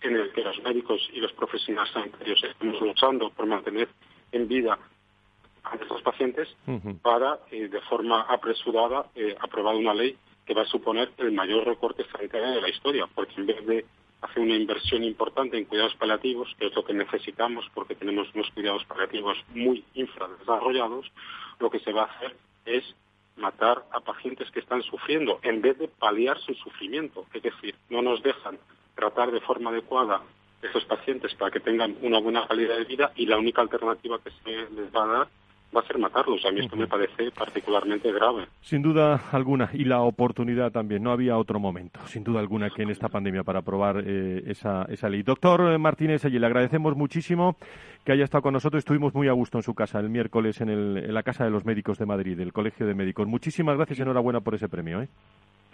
[0.00, 3.88] en el que los médicos y los profesionales sanitarios estamos luchando por mantener
[4.32, 4.78] en vida
[5.64, 6.48] a nuestros pacientes
[7.02, 11.66] para, eh, de forma apresurada, eh, aprobar una ley que va a suponer el mayor
[11.66, 13.84] recorte sanitario de la historia, porque en vez de
[14.22, 18.50] hacer una inversión importante en cuidados paliativos, que es lo que necesitamos porque tenemos unos
[18.50, 21.10] cuidados paliativos muy infradesarrollados,
[21.58, 22.84] lo que se va a hacer es
[23.36, 27.26] matar a pacientes que están sufriendo en vez de paliar su sufrimiento.
[27.34, 28.58] Es decir, no nos dejan
[28.96, 30.22] tratar de forma adecuada
[30.62, 34.30] esos pacientes para que tengan una buena calidad de vida y la única alternativa que
[34.30, 35.28] se les va a dar
[35.76, 36.44] va a ser matarlos.
[36.46, 38.46] A mí esto me parece particularmente grave.
[38.62, 41.02] Sin duda alguna, y la oportunidad también.
[41.02, 44.86] No había otro momento, sin duda alguna, que en esta pandemia para aprobar eh, esa,
[44.88, 45.22] esa ley.
[45.22, 47.56] Doctor Martínez, le agradecemos muchísimo
[48.04, 48.78] que haya estado con nosotros.
[48.78, 51.50] Estuvimos muy a gusto en su casa el miércoles en, el, en la Casa de
[51.50, 53.26] los Médicos de Madrid, el Colegio de Médicos.
[53.26, 55.02] Muchísimas gracias y enhorabuena por ese premio.
[55.02, 55.08] ¿eh?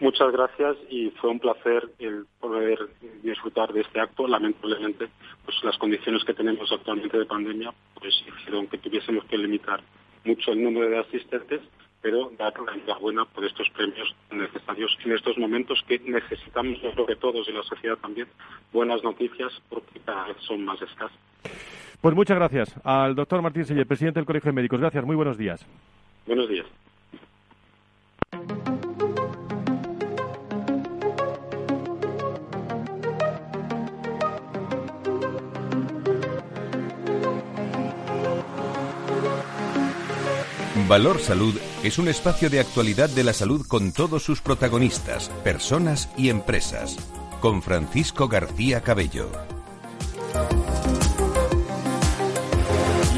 [0.03, 2.77] Muchas gracias y fue un placer el poder
[3.23, 4.27] disfrutar de este acto.
[4.27, 5.07] Lamentablemente,
[5.45, 9.81] pues las condiciones que tenemos actualmente de pandemia, pues hicieron que tuviésemos que limitar
[10.25, 11.61] mucho el número de asistentes,
[12.01, 17.07] pero dar la enhorabuena por estos premios necesarios en estos momentos que necesitamos, yo creo
[17.07, 18.27] que todos y la sociedad también,
[18.73, 21.17] buenas noticias porque cada vez son más escasas.
[22.01, 24.81] Pues muchas gracias al doctor Martín Selle, presidente del Colegio de Médicos.
[24.81, 25.65] Gracias, muy buenos días.
[26.27, 26.67] Buenos días.
[40.93, 46.13] Valor Salud es un espacio de actualidad de la salud con todos sus protagonistas, personas
[46.19, 46.99] y empresas.
[47.41, 49.31] Con Francisco García Cabello.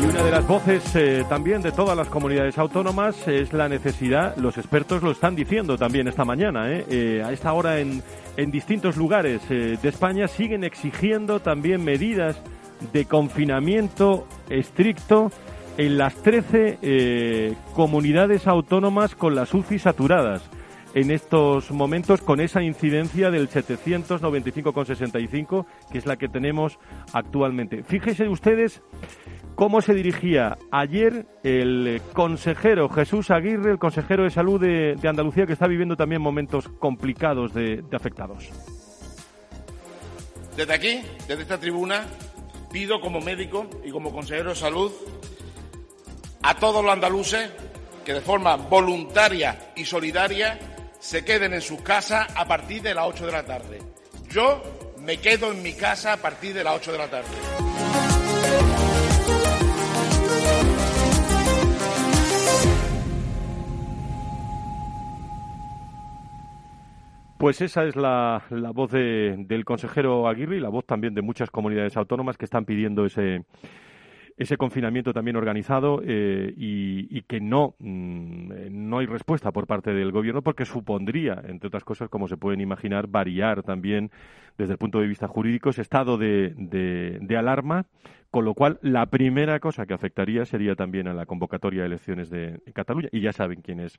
[0.01, 4.37] Y una de las voces eh, también de todas las comunidades autónomas es la necesidad,
[4.37, 8.05] los expertos lo están diciendo también esta mañana, eh, eh, a esta hora en,
[8.37, 12.37] en distintos lugares de España siguen exigiendo también medidas
[12.93, 15.33] de confinamiento estricto
[15.77, 20.43] en las 13 eh, comunidades autónomas con las UCI saturadas
[20.95, 26.79] en estos momentos con esa incidencia del 795,65 que es la que tenemos
[27.13, 27.83] actualmente.
[27.83, 28.81] Fíjense ustedes
[29.57, 35.53] cómo se dirigía ayer el consejero Jesús Aguirre, el consejero de salud de, Andalucía, que
[35.53, 38.51] está viviendo también momentos complicados de afectados.
[40.57, 42.05] Desde aquí, desde esta tribuna,
[42.71, 44.93] pido como médico y como consejero de salud
[46.45, 47.51] a todos los andaluces
[48.05, 50.59] que de forma voluntaria y solidaria
[50.99, 53.79] se queden en sus casas a partir de las 8 de la tarde.
[54.29, 54.63] Yo
[54.99, 57.29] me quedo en mi casa a partir de las 8 de la tarde.
[67.39, 71.51] Pues esa es la, la voz del consejero Aguirre y la voz también de muchas
[71.51, 73.45] comunidades autónomas que están pidiendo ese,
[74.37, 78.44] ese confinamiento también organizado eh, y, que no, mm,
[78.95, 82.61] no hay respuesta por parte del gobierno porque supondría, entre otras cosas, como se pueden
[82.61, 84.13] imaginar, variar también
[84.57, 87.87] desde el punto de vista jurídico ese estado de, de, alarma,
[88.31, 92.31] con lo cual la primera cosa que afectaría sería también a la convocatoria de elecciones
[92.31, 93.99] de Cataluña y ya saben quién es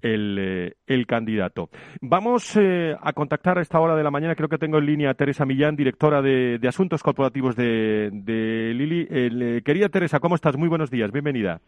[0.00, 0.38] el,
[0.86, 1.68] eh, candidato.
[2.00, 5.10] Vamos eh, a contactar a esta hora de la mañana, creo que tengo en línea
[5.10, 9.06] a Teresa Millán, directora de, de Asuntos Corporativos de, de Lili.
[9.10, 10.56] Eh, querida Teresa, ¿cómo estás?
[10.56, 11.60] Muy buenos días, bienvenida.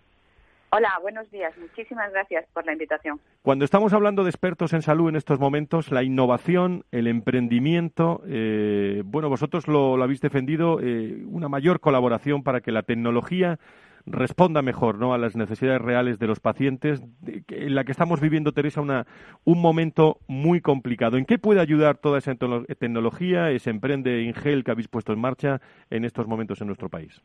[0.77, 1.57] Hola, buenos días.
[1.57, 3.20] Muchísimas gracias por la invitación.
[3.43, 9.03] Cuando estamos hablando de expertos en salud en estos momentos, la innovación, el emprendimiento, eh,
[9.05, 13.61] bueno, vosotros lo, habéis defendido, eh, una mayor colaboración para que la tecnología
[14.05, 15.14] responda mejor ¿no?
[15.14, 19.07] a las necesidades reales de los pacientes, en la que estamos viviendo, Teresa, una,
[19.45, 21.18] un momento muy complicado.
[21.18, 25.61] ¿En qué puede ayudar toda esa tecnología, ese emprende Ingel que habéis puesto en marcha
[25.91, 27.22] en estos momentos en nuestro país?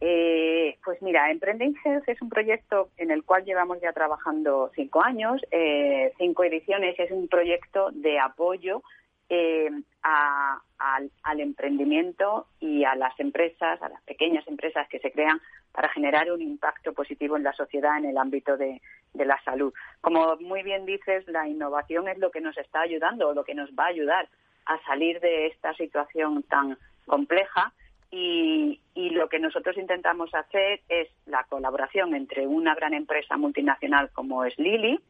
[0.00, 5.02] Eh, pues mira, Emprending Health es un proyecto en el cual llevamos ya trabajando cinco
[5.02, 6.98] años, eh, cinco ediciones.
[6.98, 8.82] Es un proyecto de apoyo
[9.28, 9.70] eh,
[10.02, 15.40] al, emprendimiento y a las empresas, a las pequeñas empresas que se crean
[15.72, 18.80] para generar un impacto positivo en la sociedad en el ámbito de,
[19.14, 19.72] de la salud.
[20.00, 23.54] Como muy bien dices, la innovación es lo que nos está ayudando o lo que
[23.54, 24.28] nos va a ayudar
[24.66, 27.72] a salir de esta situación tan compleja
[28.10, 34.44] y, lo que nosotros intentamos hacer es la colaboración entre una gran empresa multinacional como
[34.44, 35.00] es Lilly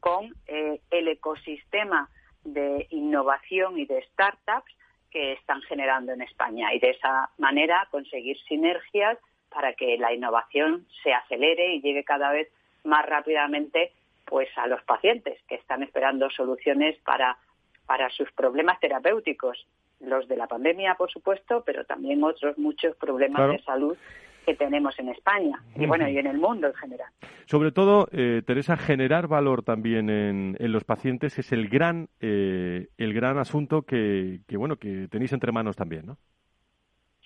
[0.00, 2.10] con eh, el ecosistema
[2.44, 4.70] de innovación y de startups
[5.10, 6.74] que están generando en España.
[6.74, 12.32] Y de esa manera conseguir sinergias para que la innovación se acelere y llegue cada
[12.32, 12.48] vez
[12.82, 13.92] más rápidamente
[14.26, 17.38] pues a los pacientes que están esperando soluciones para,
[17.86, 19.66] para sus problemas terapéuticos
[20.00, 23.96] los de la pandemia, por supuesto, pero también otros muchos problemas de salud
[24.44, 27.10] que tenemos en España y bueno y en el mundo en general.
[27.46, 33.14] Sobre todo, eh, Teresa, generar valor también en, los pacientes es el gran eh, el
[33.14, 36.18] gran asunto que, bueno que tenéis entre manos también, ¿no?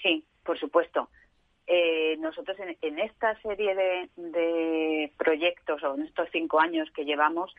[0.00, 1.08] Sí, por supuesto.
[1.70, 7.54] Eh, nosotros en, esta serie de, de, proyectos o en estos cinco años que llevamos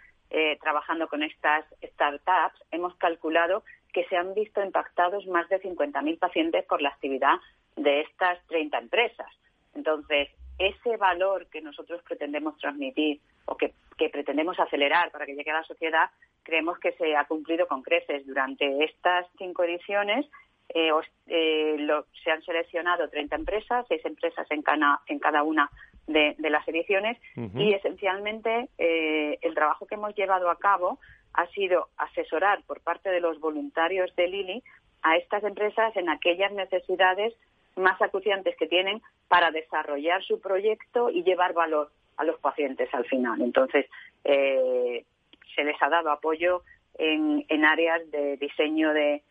[0.62, 6.66] trabajando con estas startups hemos calculado que se han visto impactados más de 50.000 pacientes
[6.66, 7.38] por la actividad
[7.76, 9.28] de estas 30 empresas.
[9.74, 13.74] Entonces, ese valor que nosotros pretendemos transmitir o que,
[14.12, 16.10] pretendemos acelerar para que llegue a la sociedad,
[16.44, 18.26] creemos que se ha cumplido con creces.
[18.26, 20.26] Durante estas cinco ediciones
[20.70, 20.92] eh,
[21.28, 21.88] eh,
[22.24, 24.64] se han seleccionado 30 empresas, seis empresas en,
[25.08, 25.70] en cada una
[26.08, 31.00] de, las ediciones y esencialmente eh, el trabajo que hemos llevado a cabo
[31.34, 34.64] ha sido asesorar por parte de los voluntarios de Lili
[35.04, 37.36] a estas empresas en aquellas necesidades
[37.76, 43.06] más acuciantes que tienen para desarrollar su proyecto y llevar valor a los pacientes al
[43.06, 43.42] final.
[43.42, 43.86] Entonces,
[44.24, 46.64] se les ha dado apoyo
[46.98, 49.22] en, áreas de diseño de,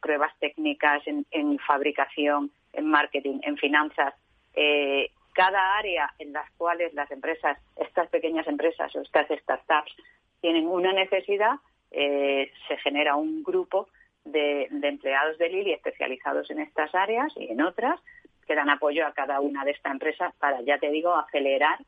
[0.00, 4.14] pruebas técnicas, en, fabricación, en marketing, en finanzas.
[4.54, 9.94] Eh, cada área en las cuales las empresas, estas pequeñas empresas o estas startups
[10.40, 11.56] tienen una necesidad,
[11.90, 13.88] eh, se genera un grupo
[14.24, 18.00] de, empleados de Lili especializados en estas áreas y en otras
[18.46, 21.78] que dan apoyo a cada una de estas empresas para, ya te digo, acelerar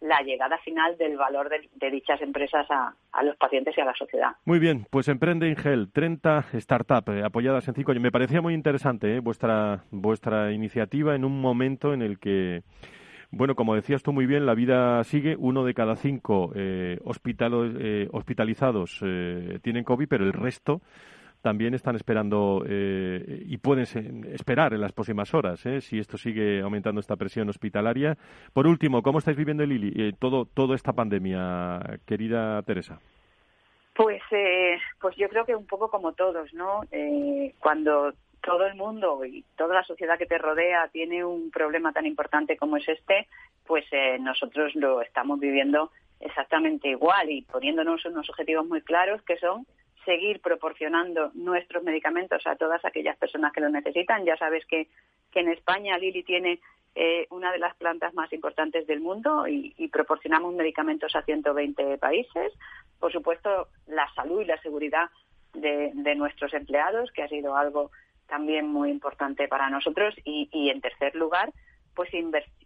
[0.00, 4.30] la llegada final del valor de, dichas empresas a, los pacientes y a la sociedad.
[4.44, 8.02] Muy bien, pues Emprende Ingel, 30 startups eh, apoyadas en cinco años.
[8.02, 12.62] Me parecía muy interesante eh, vuestra, vuestra iniciativa en un momento en el que
[13.32, 15.36] bueno, como decías tú muy bien, la vida sigue.
[15.38, 18.98] Uno de cada cinco eh, eh hospitalizados
[19.62, 20.80] tienen COVID, pero el resto
[21.42, 23.84] también están esperando eh, y pueden
[24.32, 28.16] esperar en las próximas horas, si esto sigue aumentando esta presión hospitalaria.
[28.52, 33.00] Por último, ¿cómo estáis viviendo, Lili, todo, toda esta pandemia, querida Teresa?
[33.94, 34.22] Pues,
[35.00, 36.80] pues yo creo que un poco como todos, ¿no?
[37.58, 42.06] cuando todo el mundo y toda la sociedad que te rodea tiene un problema tan
[42.06, 43.28] importante como es este,
[43.66, 49.36] pues eh, nosotros lo estamos viviendo exactamente igual y poniéndonos unos objetivos muy claros que
[49.38, 49.66] son
[50.04, 54.24] seguir proporcionando nuestros medicamentos a todas aquellas personas que los necesitan.
[54.24, 54.88] Ya sabes que,
[55.34, 56.58] en España Lili tiene
[56.94, 62.52] eh, una de las plantas más importantes del mundo y, proporcionamos medicamentos a 120 países.
[62.98, 65.08] Por supuesto, la salud y la seguridad
[65.52, 67.90] de, nuestros empleados, que ha sido algo
[68.26, 71.52] también muy importante para nosotros y, en tercer lugar,
[71.94, 72.10] pues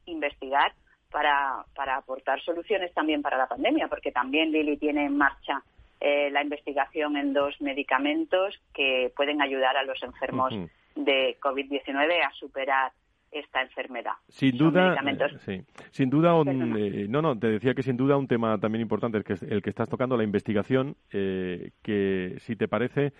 [0.07, 0.73] investigar
[1.11, 5.63] para, para aportar soluciones también para la pandemia, porque también Lili tiene en marcha
[6.07, 10.53] eh, la investigación en dos medicamentos que pueden ayudar a los enfermos
[10.95, 12.93] de COVID-19 a superar
[13.33, 14.13] esta enfermedad.
[14.29, 14.95] Sin duda,
[15.39, 15.63] sí.
[15.93, 19.25] sin duda, eh, no, no, te decía que sin duda un tema también importante el
[19.25, 23.15] que, el que estás tocando, la investigación, eh, que si te parece,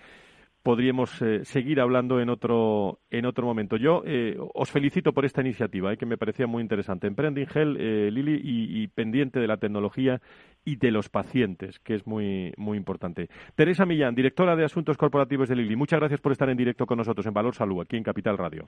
[0.65, 3.77] podríamos eh, seguir hablando en otro en otro momento.
[3.77, 7.05] Yo eh, os felicito por esta iniciativa, eh, que me parecía muy interesante.
[7.05, 10.19] Emprending Hell, Lili, y, pendiente de la tecnología
[10.63, 13.29] y de los pacientes, que es muy muy importante.
[13.53, 16.97] Teresa Millán, directora de Asuntos Corporativos de Lili, muchas gracias por estar en directo con
[16.97, 18.67] nosotros en Valor Salud, aquí en Capital Radio.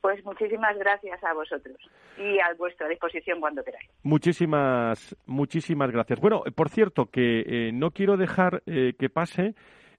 [0.00, 1.76] Pues muchísimas gracias a vosotros
[2.18, 3.88] y a vuestra disposición cuando queráis.
[4.02, 6.20] Muchísimas, muchísimas gracias.
[6.20, 9.54] Bueno, por cierto, que no quiero dejar que pase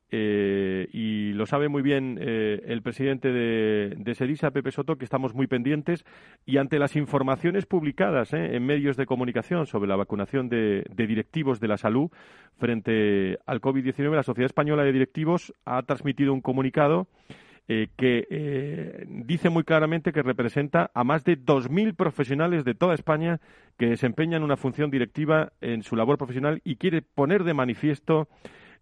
[0.10, 5.34] eh, y lo sabe muy bien eh, el presidente de, Sedisa, Pepe Soto, que estamos
[5.34, 6.06] muy pendientes
[6.46, 11.08] y ante las informaciones publicadas eh, en medios de comunicación sobre la vacunación de, de
[11.08, 12.10] directivos de la salud
[12.58, 17.08] frente al COVID-19, la Sociedad Española de Directivos ha transmitido un comunicado
[17.98, 23.42] que dice muy claramente que representa a más de 2.000 profesionales de toda España
[23.78, 28.30] que desempeñan una función directiva en su labor profesional y quiere poner de manifiesto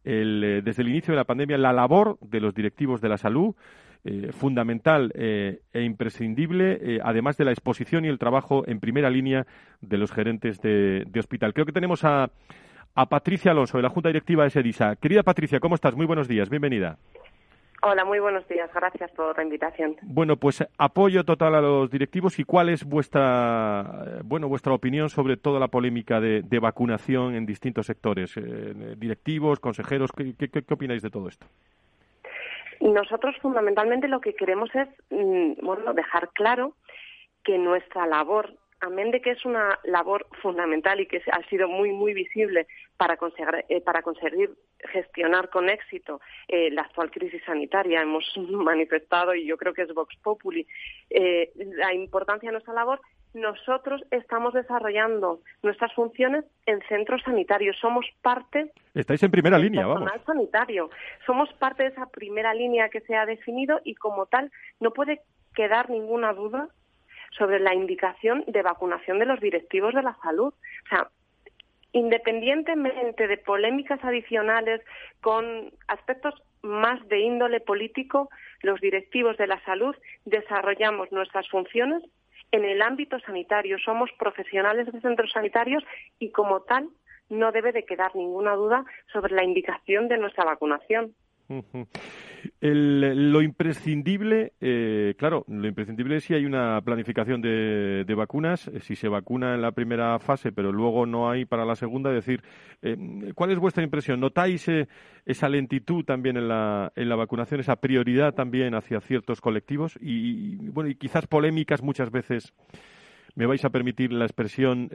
[0.05, 3.55] eh, desde el inicio de la pandemia la labor de los directivos de la salud,
[4.03, 9.47] eh, fundamental eh, e imprescindible, además de la exposición y el trabajo en primera línea
[9.81, 11.53] de los gerentes de, hospital.
[11.53, 12.29] Creo que tenemos a
[13.09, 14.95] Patricia Alonso, de la Junta Directiva de SEDISA.
[14.95, 15.95] Querida Patricia, ¿cómo estás?
[15.95, 16.97] Muy buenos días, bienvenida.
[17.87, 18.67] Hola, muy buenos días.
[18.73, 19.95] Gracias por la invitación.
[20.01, 22.39] Bueno, pues apoyo total a los directivos.
[22.39, 27.85] ¿Y cuál es vuestra, bueno, vuestra opinión sobre toda la polémica de, vacunación en distintos
[27.85, 28.35] sectores?
[28.37, 31.45] Eh, directivos, consejeros, ¿qué, ¿qué, opináis de todo esto?
[32.81, 36.73] Nosotros fundamentalmente lo que queremos es, mm, bueno, dejar claro
[37.43, 38.51] que nuestra labor
[38.85, 42.67] amén de que es una labor fundamental y que ha sido muy, muy visible
[42.97, 44.51] para conseguir, eh, para conseguir
[44.91, 49.93] gestionar con éxito eh, la actual crisis sanitaria, hemos manifestado, y yo creo que es
[49.93, 50.65] Vox Populi,
[51.09, 53.01] eh, la importancia de nuestra labor,
[53.33, 57.75] nosotros estamos desarrollando nuestras funciones en centros sanitarios.
[57.81, 58.71] Somos parte.
[58.93, 60.09] Estáis en primera línea, vamos.
[60.25, 60.89] sanitario.
[61.25, 65.21] Somos parte de esa primera línea que se ha definido y, como tal, no puede
[65.53, 66.69] quedar ninguna duda
[67.37, 70.53] sobre la indicación de vacunación de los directivos de la salud.
[70.53, 71.09] O sea,
[71.91, 74.81] independientemente de polémicas adicionales
[75.21, 78.29] con aspectos más de índole político,
[78.61, 82.03] los directivos de la salud desarrollamos nuestras funciones
[82.51, 83.77] en el ámbito sanitario.
[83.79, 85.83] Somos profesionales de centros sanitarios
[86.19, 86.89] y, como tal,
[87.29, 91.15] no debe de quedar ninguna duda sobre la indicación de nuestra vacunación
[92.61, 98.95] lo imprescindible, eh, claro, lo imprescindible es si hay una planificación de, vacunas, eh, si
[98.95, 102.11] se vacuna en la primera fase, pero luego no hay para la segunda.
[102.11, 102.41] Decir,
[102.81, 102.97] eh,
[103.35, 104.19] ¿cuál es vuestra impresión?
[104.19, 104.69] ¿Notáis
[105.25, 109.97] esa lentitud también en la, en la vacunación, esa prioridad también hacia ciertos colectivos?
[110.01, 112.53] Y, bueno, y quizás polémicas muchas veces
[113.35, 114.89] me vais a permitir la expresión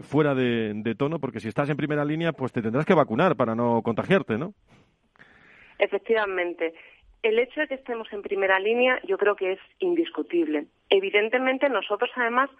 [0.00, 3.36] fuera de, de, tono, porque si estás en primera línea, pues te tendrás que vacunar
[3.36, 4.54] para no contagiarte, ¿no?
[5.82, 6.74] Efectivamente.
[7.24, 10.66] El hecho de que estemos en primera línea yo creo que es indiscutible.
[10.88, 12.50] Evidentemente nosotros además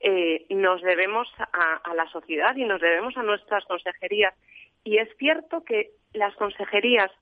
[0.00, 4.34] eh, nos debemos a, la sociedad y nos debemos a nuestras consejerías.
[4.82, 7.12] Y es cierto que las consejerías,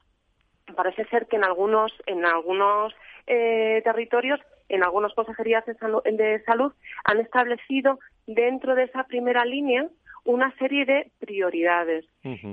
[0.75, 2.95] parece ser que en algunos, en algunos
[3.27, 4.41] eh, territorios,
[4.71, 6.73] en algunas consejerías de salud,
[7.05, 9.87] han establecido dentro de esa primera línea
[10.25, 12.05] una serie de prioridades.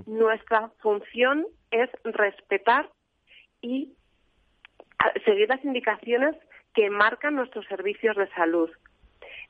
[0.05, 2.89] Nuestra función es respetar
[3.61, 3.93] y
[5.25, 6.35] seguir las indicaciones
[6.73, 8.69] que marcan nuestros servicios de salud.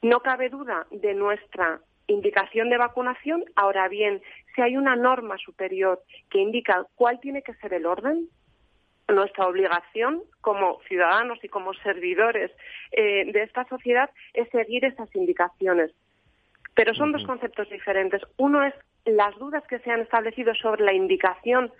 [0.01, 3.43] No cabe duda de nuestra indicación de vacunación.
[3.55, 4.21] Ahora bien,
[4.55, 8.27] si hay una norma superior que indica cuál tiene que ser el orden,
[9.07, 12.51] nuestra obligación como ciudadanos y como servidores
[12.91, 15.91] eh, de esta sociedad es seguir esas indicaciones.
[16.79, 18.21] Pero son dos conceptos diferentes.
[18.37, 18.73] Uno es
[19.03, 21.73] las dudas que se han establecido sobre la indicación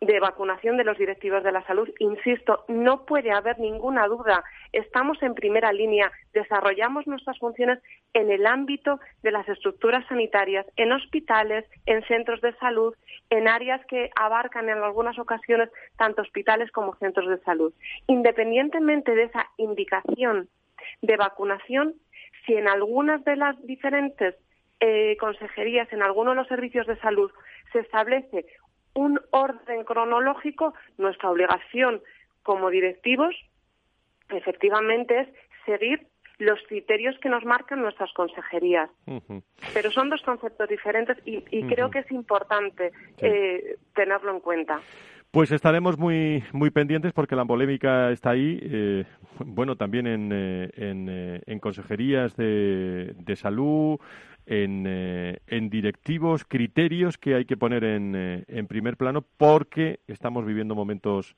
[0.00, 1.90] de vacunación de los directivos de la salud.
[1.98, 4.42] Insisto, no puede haber ninguna duda.
[4.72, 7.80] Estamos en primera línea, desarrollamos nuestras funciones
[8.14, 12.94] en el ámbito de las estructuras sanitarias, en hospitales, en centros de salud,
[13.28, 15.68] en áreas que abarcan en algunas ocasiones
[15.98, 17.74] tanto hospitales como centros de salud.
[18.06, 20.48] Independientemente de esa indicación
[21.02, 21.96] de vacunación,
[22.46, 24.34] si en algunas de las diferentes
[24.80, 27.30] eh, consejerías, en algunos de los servicios de salud,
[27.72, 28.46] se establece
[28.94, 32.00] un orden cronológico, nuestra obligación
[32.42, 33.34] como directivos
[34.30, 35.28] efectivamente es
[35.66, 36.06] seguir
[36.38, 38.90] los criterios que nos marcan nuestras consejerías.
[39.72, 44.80] Pero son dos conceptos diferentes y, creo que es importante eh, tenerlo en cuenta.
[45.34, 49.04] Pues estaremos muy muy pendientes porque la polémica está ahí, eh,
[49.44, 53.98] bueno, también en, eh, en, en consejerías de, de salud,
[54.46, 60.44] eh, en, directivos, criterios que hay que poner en, eh, en primer plano porque estamos
[60.44, 61.34] viviendo momentos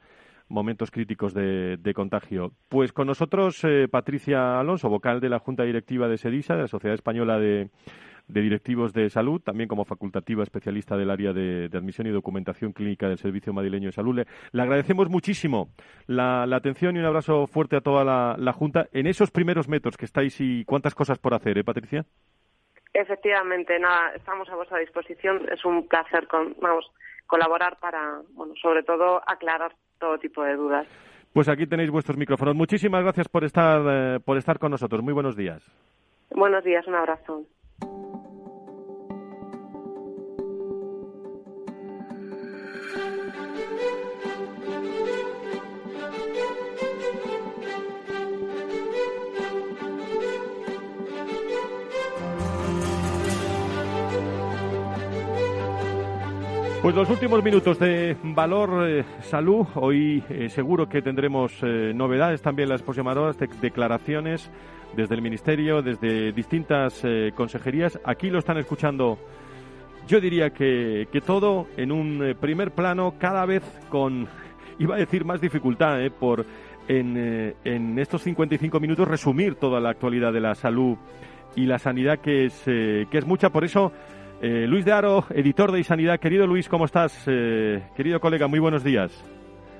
[0.49, 2.53] momentos críticos de, contagio.
[2.69, 6.69] Pues con nosotros eh, Patricia Alonso, vocal de la Junta Directiva de SEDISA, de la
[6.69, 7.71] Sociedad Española de,
[8.29, 13.09] de directivos de salud, también como facultativa especialista del área de, admisión y documentación clínica
[13.09, 14.16] del Servicio Madrileño de Salud.
[14.53, 15.68] Le, agradecemos muchísimo
[16.07, 20.07] la, atención y un abrazo fuerte a toda la, Junta en esos primeros metros que
[20.07, 22.05] estáis y cuántas cosas por hacer, ¿eh, Patricia?
[22.95, 25.47] Efectivamente, nada, estamos a vuestra disposición.
[25.53, 26.91] Es un placer con, vamos,
[27.27, 30.87] colaborar para, bueno, sobre todo aclarar todo tipo de dudas.
[31.35, 32.55] Pues aquí tenéis vuestros micrófonos.
[32.55, 35.03] Muchísimas gracias por estar, eh, por estar con nosotros.
[35.03, 35.62] Muy buenos días.
[36.31, 37.45] Buenos días, un abrazo.
[56.87, 59.66] Pues los últimos minutos de Valor eh, Salud.
[59.74, 64.49] Hoy eh, seguro que tendremos eh, novedades también las próximas de declaraciones
[64.95, 67.03] desde el Ministerio, desde distintas
[67.34, 67.99] consejerías.
[68.05, 69.18] Aquí lo están escuchando,
[70.07, 74.28] yo diría que, que todo en un primer plano, cada vez con,
[74.78, 76.47] iba a decir, más dificultad por
[76.87, 80.97] en, en estos 55 minutos resumir toda la actualidad de la salud
[81.57, 83.51] y la sanidad, que es, que es mucha.
[83.51, 83.91] Por eso
[84.43, 86.20] eh, Luis de Aro, editor de Sanidad.
[86.20, 87.24] Querido Luis, ¿cómo estás?
[87.26, 89.24] Eh, querido colega, muy buenos días.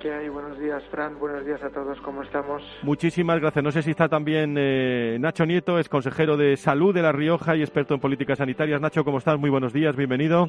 [0.01, 0.29] ¿Qué hay?
[0.29, 1.19] Buenos días, Fran.
[1.19, 2.01] Buenos días a todos.
[2.01, 2.63] ¿Cómo estamos?
[2.83, 3.63] Muchísimas gracias.
[3.63, 7.57] No sé si está también eh, Nacho Nieto, es consejero de Salud de La Rioja
[7.57, 8.81] y experto en políticas sanitarias.
[8.81, 9.39] Nacho, ¿cómo estás?
[9.39, 9.95] Muy buenos días.
[9.95, 10.49] Bienvenido.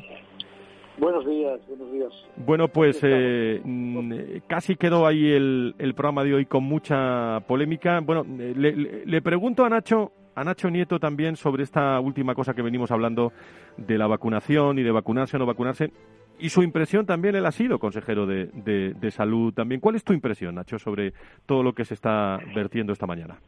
[0.97, 2.11] Buenos días, buenos días.
[2.37, 4.13] Bueno, pues mm,
[4.47, 7.99] casi quedó ahí el, programa de hoy con mucha polémica.
[7.99, 12.91] Bueno, le pregunto a Nacho a Nacho Nieto también sobre esta última cosa que venimos
[12.91, 13.33] hablando
[13.75, 15.89] de la vacunación y de vacunarse o no vacunarse.
[16.37, 19.81] Y su impresión también, él ha sido consejero de, de, salud también.
[19.81, 21.13] ¿Cuál es tu impresión, Nacho, sobre
[21.47, 23.39] todo lo que se está vertiendo esta mañana?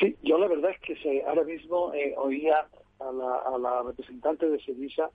[0.00, 2.66] Sí, yo la verdad es que ahora mismo eh, oía
[2.98, 5.08] a la, a la representante de Sevilla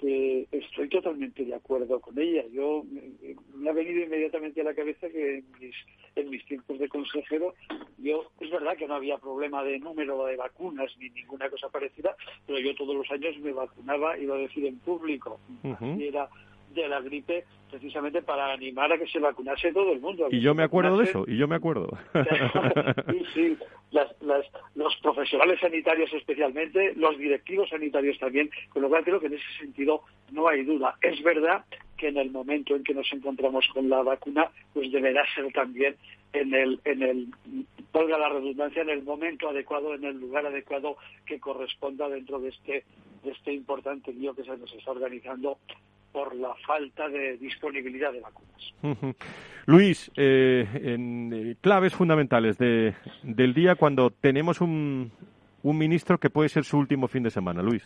[0.00, 2.44] que estoy totalmente de acuerdo con ella.
[2.52, 2.84] Yo
[3.54, 5.74] me ha venido inmediatamente a la cabeza que en mis,
[6.16, 7.54] en mis tiempos de consejero,
[7.98, 12.16] yo es verdad que no había problema de número de vacunas ni ninguna cosa parecida,
[12.46, 16.28] pero yo todos los años me vacunaba, iba a decir en público, y era
[16.70, 20.28] de la gripe precisamente para animar a que se vacunase todo el mundo.
[20.30, 21.88] Y yo me acuerdo de eso, y yo me acuerdo.
[23.10, 23.58] sí, sí,
[24.74, 29.58] los profesionales sanitarios especialmente, los directivos sanitarios también, con lo cual creo que en ese
[29.58, 30.02] sentido
[30.32, 30.96] no hay duda.
[31.00, 31.64] Es verdad
[31.96, 35.96] que en el momento en que nos encontramos con la vacuna, pues deberá ser también
[36.32, 37.28] en el, en el,
[37.92, 40.96] valga la redundancia, en el momento adecuado, en el lugar adecuado
[41.26, 42.84] que corresponda dentro de este,
[43.24, 45.58] de este importante lío que se nos está organizando
[46.12, 48.74] por la falta de disponibilidad de vacunas.
[49.66, 55.12] Luis, eh, en eh, claves fundamentales de, del día cuando tenemos un,
[55.62, 57.82] un ministro que puede ser su último fin de semana, Luis.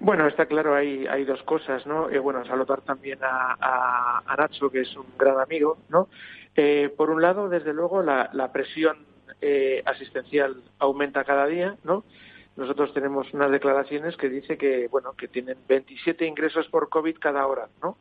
[0.00, 2.10] Bueno, está claro, hay, hay dos cosas, ¿no?
[2.10, 6.08] Eh, bueno, saludar también a, a, Nacho, que es un gran amigo, ¿no?
[6.56, 9.06] Eh, por un lado, desde luego, la, la presión
[9.40, 12.04] eh, asistencial aumenta cada día, ¿no?
[12.56, 17.46] Nosotros tenemos unas declaraciones que dice que bueno que tienen 27 ingresos por covid cada
[17.46, 17.96] hora no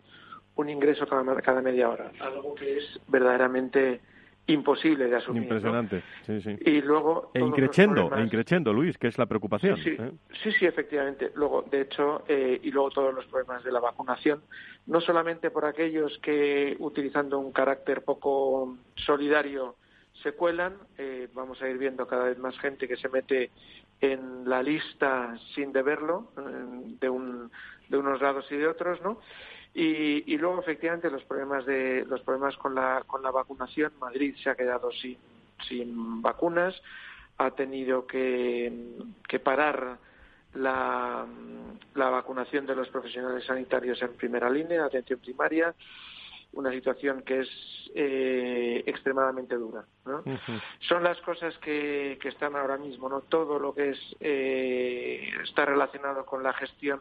[0.55, 2.11] un ingreso cada, cada media hora.
[2.19, 4.01] Algo que es verdaderamente
[4.47, 6.57] imposible de asumir impresionante sí sí.
[6.65, 10.11] Y luego e increciendo e increciendo Luis que es la preocupación sí sí, ¿eh?
[10.43, 11.31] sí, sí efectivamente.
[11.35, 14.41] Luego de hecho eh, y luego todos los problemas de la vacunación.
[14.87, 19.75] No solamente por aquellos que utilizando un carácter poco solidario
[20.23, 23.51] se cuelan, eh, vamos a ir viendo cada vez más gente que se mete
[24.01, 26.31] en la lista sin deberlo,
[26.99, 27.51] de, un,
[27.87, 29.19] de unos lados y de otros, ¿no?
[29.73, 34.35] Y, y, luego efectivamente los problemas de los problemas con la con la vacunación Madrid
[34.43, 35.17] se ha quedado sin
[35.65, 36.75] sin vacunas
[37.37, 38.97] ha tenido que,
[39.29, 39.97] que parar
[40.55, 41.25] la,
[41.95, 45.73] la vacunación de los profesionales sanitarios en primera línea atención primaria
[46.53, 47.49] una situación que es
[47.95, 49.85] eh, extremadamente dura.
[50.05, 50.23] ¿no?
[50.79, 55.65] Son las cosas que, que, están ahora mismo, no todo lo que es eh, está
[55.65, 56.99] relacionado con la gestión,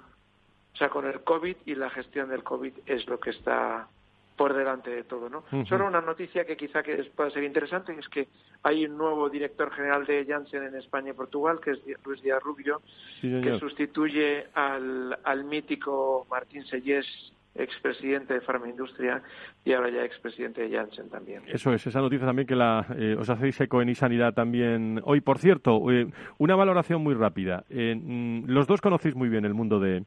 [0.72, 3.88] o sea, con el COVID y la gestión del COVID es lo que está
[4.36, 5.44] por delante de todo, ¿no?
[5.66, 8.26] Solo una noticia que quizá que pueda ser interesante es que
[8.62, 12.42] hay un nuevo director general de Janssen en España y Portugal, que es Luis Díaz
[12.42, 12.80] Rubio,
[13.20, 17.06] que sustituye al, al mítico Martín Sellés
[17.54, 19.22] expresidente de Farmaindustria
[19.64, 21.42] y ahora ya expresidente de Janssen también.
[21.46, 25.20] Eso es, esa noticia también que la, eh, os hacéis eco en Sanidad también hoy.
[25.20, 26.06] Por cierto, eh,
[26.38, 27.64] una valoración muy rápida.
[27.68, 30.04] Eh, mm, los dos conocéis muy bien el mundo de,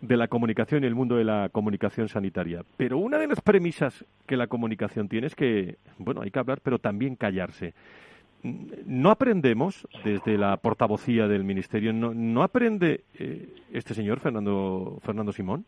[0.00, 2.62] de la comunicación y el mundo de la comunicación sanitaria.
[2.76, 6.60] Pero una de las premisas que la comunicación tiene es que, bueno, hay que hablar,
[6.62, 7.74] pero también callarse.
[8.42, 15.32] no aprendemos desde la portavocía del Ministerio, no, no aprende eh, este señor Fernando, Fernando
[15.32, 15.64] Simón.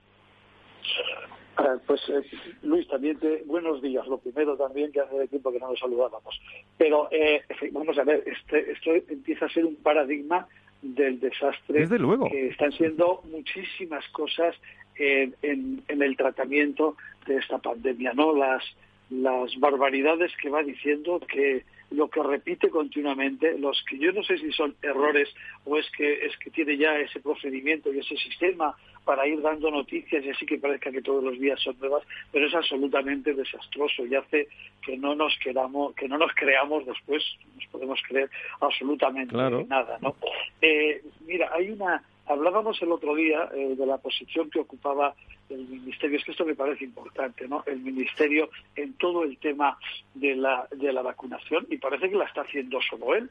[1.57, 2.23] Ah, pues eh,
[2.63, 4.07] Luis, también te, buenos días.
[4.07, 6.41] Lo primero también que hace tiempo que no nos saludábamos.
[6.79, 10.47] Pero eh, vamos a ver, este, esto empieza a ser un paradigma
[10.81, 11.81] del desastre.
[11.81, 12.29] Desde luego.
[12.29, 14.57] Que están siendo muchísimas cosas
[14.97, 18.35] en, en, el tratamiento de esta pandemia, ¿no?
[18.35, 18.65] Las,
[19.11, 24.39] las barbaridades que va diciendo que lo que repite continuamente, los que yo no sé
[24.39, 25.29] si son errores
[25.65, 28.75] o es que es que tiene ya ese procedimiento y ese sistema
[29.05, 32.47] para ir dando noticias y así que parezca que todos los días son nuevas, pero
[32.47, 34.49] es absolutamente desastroso y hace
[34.85, 37.23] que no nos queramos, que no nos creamos después,
[37.57, 38.31] nos podemos creer
[38.61, 40.15] absolutamente nada, ¿no?
[40.61, 45.15] Eh, mira, hay una Hablábamos el otro día eh, de la posición que ocupaba
[45.51, 47.65] el Ministerio, es que esto me parece importante, ¿no?
[47.67, 49.77] El Ministerio en todo el tema
[50.15, 53.29] de la, de la vacunación y parece que la está haciendo solo él.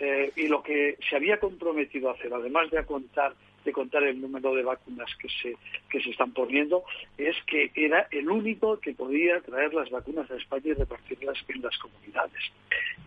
[0.00, 3.34] Eh, y lo que se había comprometido a hacer, además de contar
[3.64, 5.56] de contar el número de vacunas que se
[5.90, 6.84] que se están poniendo,
[7.18, 11.62] es que era el único que podía traer las vacunas a España y repartirlas en
[11.62, 12.42] las comunidades.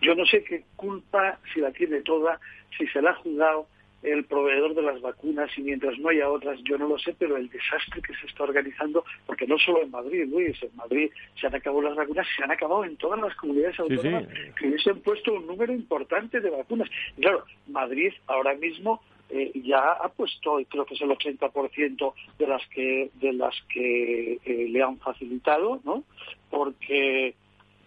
[0.01, 2.39] Yo no sé qué culpa, si la tiene toda,
[2.77, 3.67] si se la ha jugado
[4.05, 7.37] el proveedor de las vacunas y mientras no haya otras, yo no lo sé, pero
[7.37, 11.47] el desastre que se está organizando, porque no solo en Madrid, Luis, en Madrid se
[11.47, 14.27] han acabado las vacunas, se han acabado en todas las comunidades autónomas
[14.59, 16.89] que hubiesen puesto un número importante de vacunas.
[17.17, 22.47] Y claro, Madrid ahora mismo eh, ya ha puesto, creo que es el 80% de
[22.47, 26.03] las que de las que eh, le han facilitado, ¿no?
[26.49, 27.35] Porque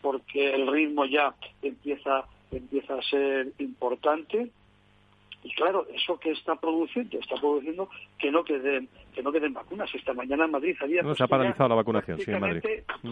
[0.01, 4.51] porque el ritmo ya empieza empieza a ser importante
[5.45, 9.89] y claro, eso que está produciendo, está produciendo que no queden, que no queden vacunas.
[9.95, 11.03] Esta mañana en Madrid había...
[11.03, 12.63] No, se ha paralizado la vacunación, sí, en Madrid.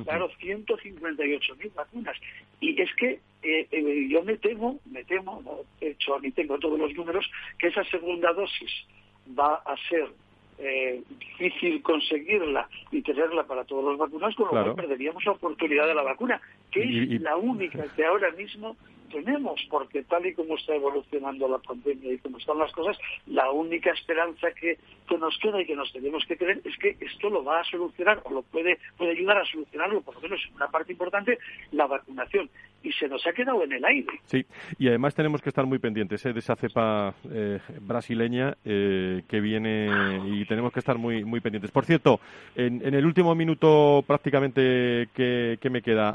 [0.05, 2.17] Claro, 158.000 vacunas.
[2.61, 6.59] Y es que eh, eh, yo me temo, me temo, no he hecho ni tengo
[6.59, 8.73] todos los números, que esa segunda dosis
[9.39, 10.09] va a ser
[10.59, 15.87] eh, difícil conseguirla y tenerla para todos los vacunados, con lo cual perderíamos la oportunidad
[15.87, 16.41] de la vacuna,
[16.73, 18.77] que es la única que ahora mismo
[19.07, 22.97] tenemos, porque tal y como está evolucionando la pandemia y como están las cosas,
[23.27, 24.79] la única esperanza que,
[25.09, 27.65] que nos queda y que nos tenemos que creer es que esto lo va a
[27.65, 31.39] solucionar o lo puede, puede ayudar a solucionarlo, por lo menos en una parte importante,
[31.73, 32.49] la vacunación.
[32.83, 34.21] Y se nos ha quedado en el aire.
[34.27, 34.45] Sí,
[34.79, 36.33] y además tenemos que estar muy pendientes ¿eh?
[36.33, 41.73] de esa cepa eh, brasileña eh, que viene y tenemos que estar muy, muy pendientes.
[41.73, 42.21] Por cierto,
[42.55, 46.15] en, en el último minuto prácticamente que, que me queda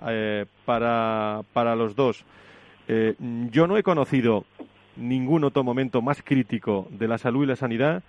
[0.65, 2.25] para, para los dos,
[2.93, 3.15] eh,
[3.51, 4.43] yo no he conocido
[4.97, 8.03] ningún otro momento más crítico de la salud y la sanidad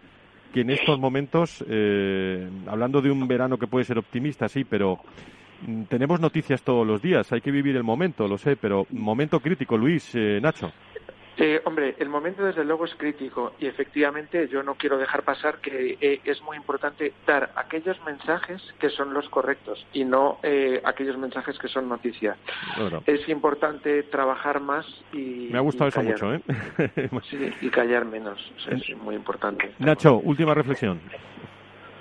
[0.53, 4.99] que en estos momentos, eh, hablando de un verano que puede ser optimista, sí, pero
[5.69, 9.39] mm, tenemos noticias todos los días, hay que vivir el momento, lo sé, pero momento
[9.39, 10.73] crítico, Luis, eh, Nacho.
[11.39, 15.59] Eh, hombre, el momento desde luego es crítico y efectivamente yo no quiero dejar pasar
[15.59, 20.81] que eh, es muy importante dar aquellos mensajes que son los correctos y no eh,
[20.85, 22.37] aquellos mensajes que son noticias.
[23.07, 25.49] Es importante trabajar más y.
[25.51, 26.41] Me ha gustado eso mucho, ¿eh?
[27.31, 28.39] sí, y callar menos.
[28.71, 29.73] es muy importante.
[29.79, 31.01] Nacho, última reflexión.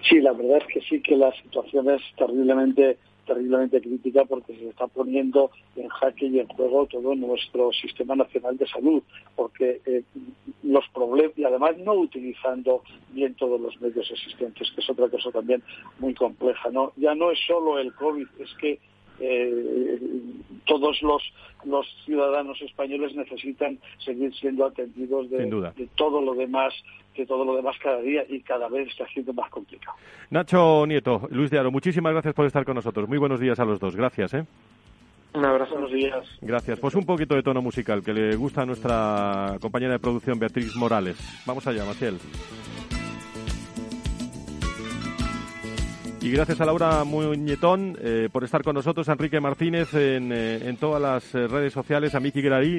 [0.08, 4.69] Sí, la verdad es que sí que la situación es terriblemente terriblemente crítica porque se
[4.69, 9.03] está poniendo en jaque y en juego todo nuestro sistema nacional de salud,
[9.36, 10.03] porque eh,
[10.63, 15.32] los problemas, y además no utilizando bien todos los medios existentes, que es otra cosa
[15.32, 15.63] también
[15.99, 16.93] muy compleja, ¿no?
[16.97, 18.80] Ya no es solo el COVID, es que
[19.20, 19.99] eh,
[20.66, 21.22] todos los,
[21.66, 26.74] los ciudadanos españoles necesitan seguir siendo atendidos de, de todo lo demás
[27.14, 29.97] que todo lo demás cada día y cada vez está siendo más complicado.
[30.30, 33.07] Nacho Nieto, Luis de Aro, muchísimas gracias por estar con nosotros.
[33.07, 33.95] Muy buenos días a los dos.
[33.95, 34.34] Gracias.
[34.34, 34.45] ¿eh?
[35.34, 35.74] Un abrazo.
[35.74, 36.26] Buenos días.
[36.41, 36.80] Gracias.
[36.80, 40.76] Pues un poquito de tono musical que le gusta a nuestra compañera de producción Beatriz
[40.76, 41.18] Morales.
[41.45, 42.18] Vamos allá, Maciel.
[46.24, 50.78] Y gracias a Laura Muñetón eh, por estar con nosotros, Enrique Martínez en, eh, en
[50.78, 52.78] todas las eh, redes sociales, a Miki Garay,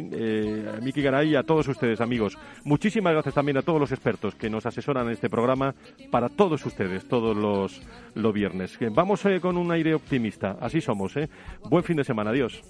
[0.68, 2.38] a Miki Garay y a todos ustedes, amigos.
[2.62, 5.74] Muchísimas gracias también a todos los expertos que nos asesoran en este programa
[6.12, 7.82] para todos ustedes, todos los,
[8.14, 8.78] los viernes.
[8.92, 11.16] Vamos con un aire optimista, así somos.
[11.16, 11.28] ¿eh?
[11.68, 12.62] Buen fin de semana, adiós.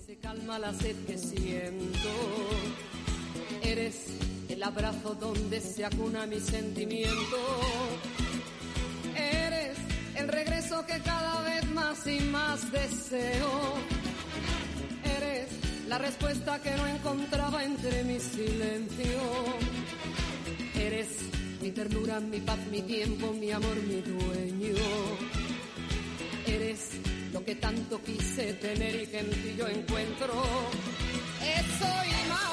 [3.62, 4.18] Eres
[4.48, 7.36] el abrazo donde se acuna mi sentimiento
[10.22, 13.74] el regreso que cada vez más y más deseo.
[15.04, 15.48] Eres
[15.86, 19.20] la respuesta que no encontraba entre mi silencio.
[20.74, 21.08] Eres
[21.60, 24.74] mi ternura, mi paz, mi tiempo, mi amor, mi dueño.
[26.46, 26.90] Eres
[27.32, 30.32] lo que tanto quise tener y que en ti yo encuentro.
[31.42, 32.52] Eso y más